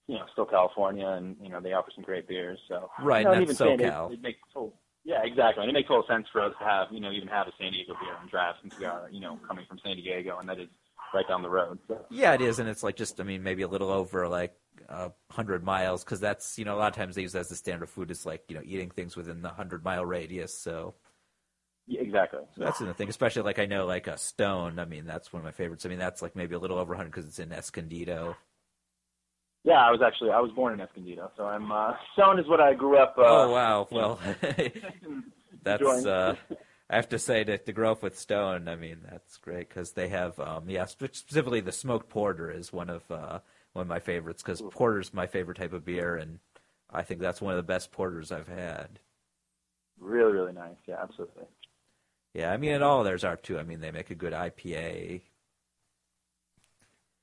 [0.08, 2.60] you know still California, and you know they offer some great beers.
[2.68, 4.14] So Right, you know, and and that's even San SoCal.
[4.14, 7.00] it makes total yeah exactly, and it makes total sense for us to have you
[7.00, 9.66] know even have a San Diego beer and draft since we are you know coming
[9.68, 10.68] from San Diego, and that is
[11.14, 11.80] right down the road.
[11.88, 14.54] So Yeah, it is, and it's like just I mean maybe a little over like
[14.90, 17.50] a hundred miles because that's you know a lot of times they use that as
[17.50, 20.58] the standard food is like you know eating things within the hundred mile radius.
[20.58, 20.96] So
[21.88, 22.42] yeah, exactly.
[22.56, 24.80] So that's the thing, especially like I know like a Stone.
[24.80, 25.86] I mean, that's one of my favorites.
[25.86, 28.36] I mean, that's like maybe a little over 100 because it's in Escondido.
[29.66, 32.62] Yeah, I was actually I was born in Escondido, so I'm uh, Stone is what
[32.62, 33.16] I grew up.
[33.18, 34.20] Uh, oh wow, well,
[35.64, 36.36] that's uh,
[36.88, 38.68] I have to say to, to grow up with Stone.
[38.68, 42.92] I mean, that's great because they have um, yeah, specifically the smoked porter is one
[42.92, 43.40] of uh,
[43.74, 46.38] one of my favorites because porter's my favorite type of beer, and
[46.94, 49.00] I think that's one of the best porters I've had.
[50.00, 50.78] really really nice.
[50.88, 51.46] Yeah, absolutely.
[52.36, 53.58] Yeah, I mean, and all theirs are too.
[53.58, 55.22] I mean, they make a good IPA.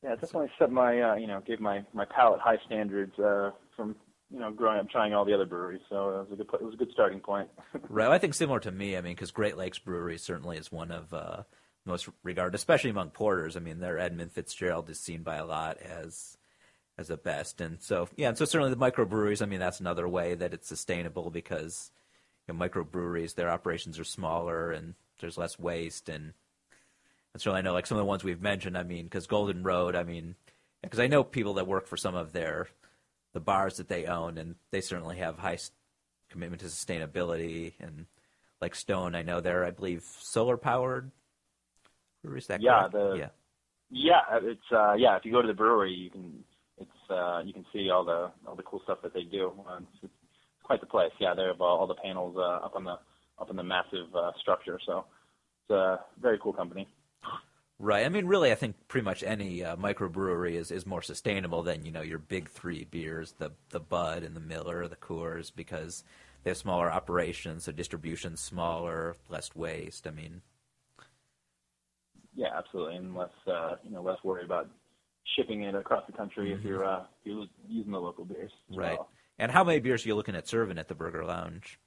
[0.02, 3.94] Yeah, definitely set my uh, you know gave my my palate high standards uh, from
[4.32, 5.80] you know growing up trying all the other breweries.
[5.88, 7.48] So it was a good it was a good starting point.
[7.88, 8.10] Right.
[8.10, 8.96] I think similar to me.
[8.96, 11.42] I mean, because Great Lakes Brewery certainly is one of uh,
[11.84, 13.56] most regarded, especially among porters.
[13.56, 16.38] I mean, their Edmund Fitzgerald is seen by a lot as
[16.98, 19.42] as the best, and so yeah, and so certainly the microbreweries.
[19.42, 21.90] I mean, that's another way that it's sustainable because
[22.46, 26.32] you know, microbreweries, their operations are smaller and there's less waste, and
[27.36, 28.76] certainly I know like some of the ones we've mentioned.
[28.76, 29.94] I mean, because Golden Road.
[29.96, 30.34] I mean,
[30.82, 32.68] because I know people that work for some of their
[33.32, 35.70] the bars that they own, and they certainly have high s-
[36.28, 38.06] commitment to sustainability and
[38.60, 41.10] like Stone, I know they're I believe solar powered.
[42.26, 43.28] Or is that Yeah, the- yeah.
[43.90, 45.16] yeah, it's uh, yeah.
[45.16, 46.44] If you go to the brewery, you can
[46.78, 49.52] it's uh, you can see all the all the cool stuff that they do.
[49.68, 50.12] Uh, it's, it's
[50.62, 51.12] quite the place.
[51.18, 52.98] Yeah, they have all, all the panels uh, up on the
[53.38, 54.78] up on the massive uh, structure.
[54.86, 55.06] So
[55.62, 56.86] it's a very cool company.
[57.82, 58.06] Right.
[58.06, 61.84] I mean, really, I think pretty much any uh, microbrewery is, is more sustainable than
[61.84, 66.04] you know your big three beers, the the Bud and the Miller, the Coors, because
[66.44, 70.06] they have smaller operations, so distribution's smaller, less waste.
[70.06, 70.42] I mean,
[72.36, 74.70] Yeah, absolutely, and less uh, you know less worry about
[75.36, 76.60] shipping it across the country mm-hmm.
[76.60, 78.52] if you're uh, if you're using the local beers.
[78.70, 78.96] Right.
[78.96, 79.08] Well.
[79.40, 81.80] And how many beers are you looking at serving at the Burger Lounge?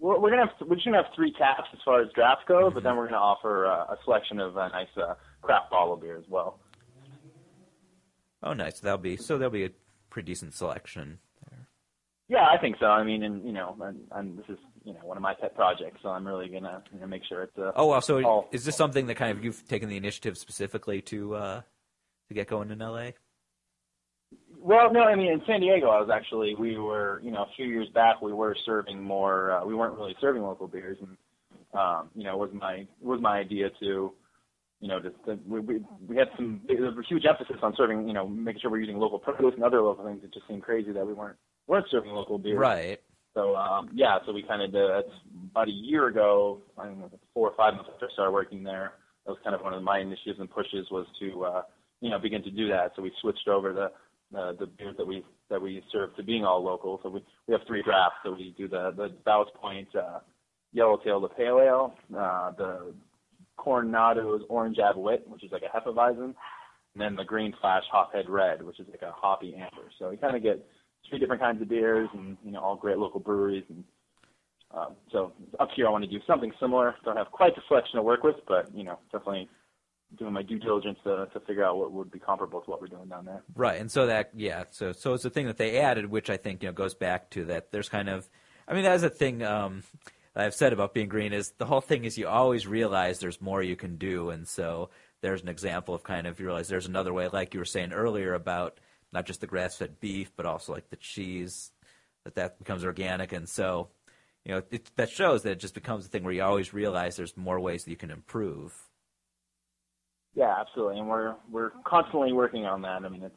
[0.00, 2.64] We're, we're gonna have we're just gonna have three taps as far as drafts go,
[2.64, 2.74] mm-hmm.
[2.74, 6.16] but then we're gonna offer uh, a selection of uh, nice uh, craft bottle beer
[6.16, 6.58] as well.
[8.42, 8.80] Oh, nice.
[8.80, 9.36] That'll be so.
[9.36, 9.70] There'll be a
[10.08, 11.18] pretty decent selection.
[11.50, 11.68] There.
[12.28, 12.86] Yeah, I think so.
[12.86, 15.54] I mean, and you know, and, and this is you know one of my pet
[15.54, 17.58] projects, so I'm really gonna you know, make sure it's.
[17.58, 20.38] Uh, oh, well, so all, is this something that kind of you've taken the initiative
[20.38, 21.60] specifically to uh,
[22.28, 23.10] to get going in LA?
[24.62, 27.48] Well, no, I mean in San Diego, I was actually we were you know a
[27.56, 29.52] few years back we were serving more.
[29.52, 31.16] Uh, we weren't really serving local beers, and
[31.72, 34.12] um, you know it was my it was my idea to
[34.80, 37.74] you know just to, we, we we had some there was a huge emphasis on
[37.76, 40.22] serving you know making sure we're using local produce and other local things.
[40.22, 41.36] It just seemed crazy that we weren't
[41.66, 42.58] weren't serving local beer.
[42.58, 43.00] Right.
[43.32, 44.90] So um, yeah, so we kind of did.
[44.90, 45.14] That's
[45.52, 46.60] about a year ago.
[46.76, 48.92] I don't know, four or five months after I started working there.
[49.24, 51.62] That was kind of one of my initiatives and pushes was to uh,
[52.00, 52.92] you know begin to do that.
[52.94, 53.92] So we switched over the
[54.36, 57.00] uh, the beers that we that we serve to being all local.
[57.02, 58.18] So we we have three drafts.
[58.24, 60.20] So we do the the Ballast Point uh,
[60.72, 62.94] Yellowtail, the Pale Ale, uh, the
[63.56, 66.34] Coronado's Orange Ave Wit, which is like a Hefeweizen, and
[66.96, 69.90] then the Green Flash Hophead Red, which is like a hoppy amber.
[69.98, 70.64] So we kind of get
[71.08, 73.64] three different kinds of beers, and you know all great local breweries.
[73.68, 73.84] And
[74.72, 76.94] um, so up here, I want to do something similar.
[77.04, 79.48] Don't have quite the selection to work with, but you know definitely
[80.18, 82.88] doing my due diligence to, to figure out what would be comparable to what we're
[82.88, 83.42] doing down there.
[83.54, 86.36] Right, and so that yeah, so so it's a thing that they added, which I
[86.36, 87.70] think you know goes back to that.
[87.70, 88.28] There's kind of,
[88.66, 89.82] I mean, that's a thing um,
[90.34, 93.62] I've said about being green is the whole thing is you always realize there's more
[93.62, 94.90] you can do, and so
[95.20, 97.92] there's an example of kind of you realize there's another way, like you were saying
[97.92, 98.78] earlier about
[99.12, 101.72] not just the grass-fed beef, but also like the cheese
[102.24, 103.88] that that becomes organic, and so
[104.44, 107.16] you know it, that shows that it just becomes a thing where you always realize
[107.16, 108.74] there's more ways that you can improve.
[110.34, 113.02] Yeah, absolutely, and we're we're constantly working on that.
[113.04, 113.34] I mean, it's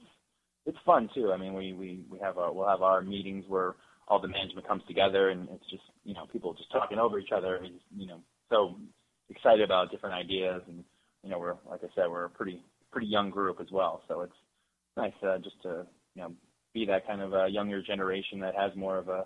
[0.66, 1.32] it's fun too.
[1.34, 3.76] I mean, we we we have our we'll have our meetings where
[4.08, 7.32] all the management comes together, and it's just you know people just talking over each
[7.36, 8.20] other, and you know
[8.50, 8.76] so
[9.30, 10.84] excited about different ideas, and
[11.24, 14.22] you know we're like I said, we're a pretty pretty young group as well, so
[14.22, 14.34] it's
[14.96, 16.32] nice uh, just to you know
[16.76, 19.26] be that kind of a younger generation that has more of a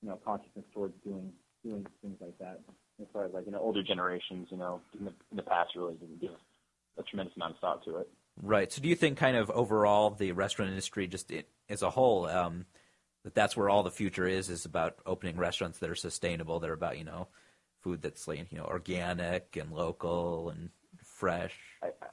[0.00, 1.32] you know consciousness towards doing
[1.64, 2.60] doing things like that.
[3.00, 5.70] As far as like you know older generations, you know in the, in the past
[5.74, 6.30] really didn't give
[7.00, 8.08] a tremendous amount of thought to it.
[8.42, 8.72] Right.
[8.72, 11.32] So do you think kind of overall the restaurant industry just
[11.68, 12.66] as a whole um,
[13.24, 16.70] that that's where all the future is is about opening restaurants that are sustainable, that
[16.70, 17.28] are about you know
[17.82, 20.70] food that's like you know organic and local and
[21.02, 21.54] fresh.
[21.82, 22.06] I, I,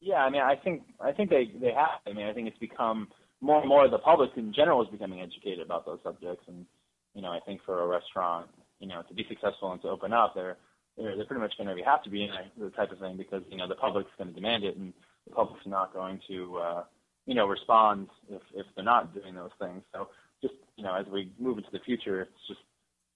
[0.00, 2.00] yeah, I mean, I think I think they they have.
[2.06, 3.08] I mean, I think it's become
[3.40, 6.66] more and more the public in general is becoming educated about those subjects, and
[7.14, 8.48] you know, I think for a restaurant,
[8.80, 10.56] you know, to be successful and to open up, they're
[10.98, 13.42] they're, they're pretty much going to have to be in the type of thing because
[13.50, 14.92] you know the public's going to demand it, and
[15.26, 16.82] the public's not going to uh,
[17.26, 19.82] you know respond if if they're not doing those things.
[19.94, 20.08] So
[20.42, 22.60] just you know as we move into the future, it's just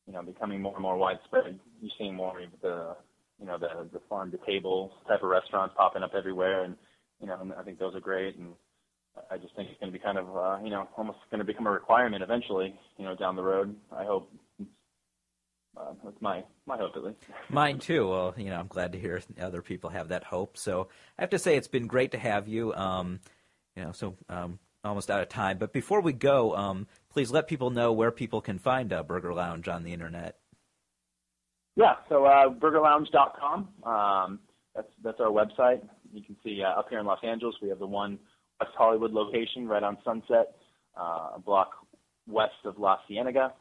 [0.06, 1.58] you know becoming more and more widespread.
[1.80, 2.96] You're seeing more of the
[3.40, 6.76] you know the the farm to table type of restaurants popping up everywhere, and
[7.20, 8.52] you know and I think those are great and.
[9.30, 11.44] I just think it's going to be kind of, uh, you know, almost going to
[11.44, 13.76] become a requirement eventually, you know, down the road.
[13.94, 14.32] I hope
[15.76, 17.18] uh, that's my my hope at least.
[17.48, 18.08] Mine too.
[18.08, 20.56] Well, you know, I'm glad to hear other people have that hope.
[20.56, 22.74] So I have to say, it's been great to have you.
[22.74, 23.20] Um,
[23.76, 25.58] you know, so um, almost out of time.
[25.58, 29.32] But before we go, um, please let people know where people can find uh, Burger
[29.32, 30.36] Lounge on the internet.
[31.74, 33.68] Yeah, so uh, burgerlounge.com.
[33.84, 34.40] Um,
[34.74, 35.82] that's that's our website.
[36.12, 38.18] You can see uh, up here in Los Angeles, we have the one
[38.60, 40.54] West Hollywood location right on Sunset,
[40.98, 41.70] uh, a block
[42.28, 43.52] west of La Cienega.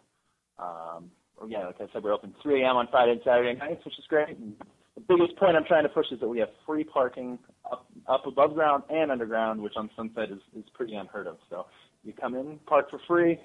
[0.59, 1.09] Um,
[1.47, 2.77] yeah, like I said, we're open 3 a.m.
[2.77, 4.37] on Friday and Saturday nights, which is great.
[4.37, 4.55] And
[4.95, 7.39] the biggest point I'm trying to push is that we have free parking
[7.71, 11.37] up, up above ground and underground, which on Sunset is, is pretty unheard of.
[11.49, 11.65] So
[12.03, 13.39] you come in, park for free,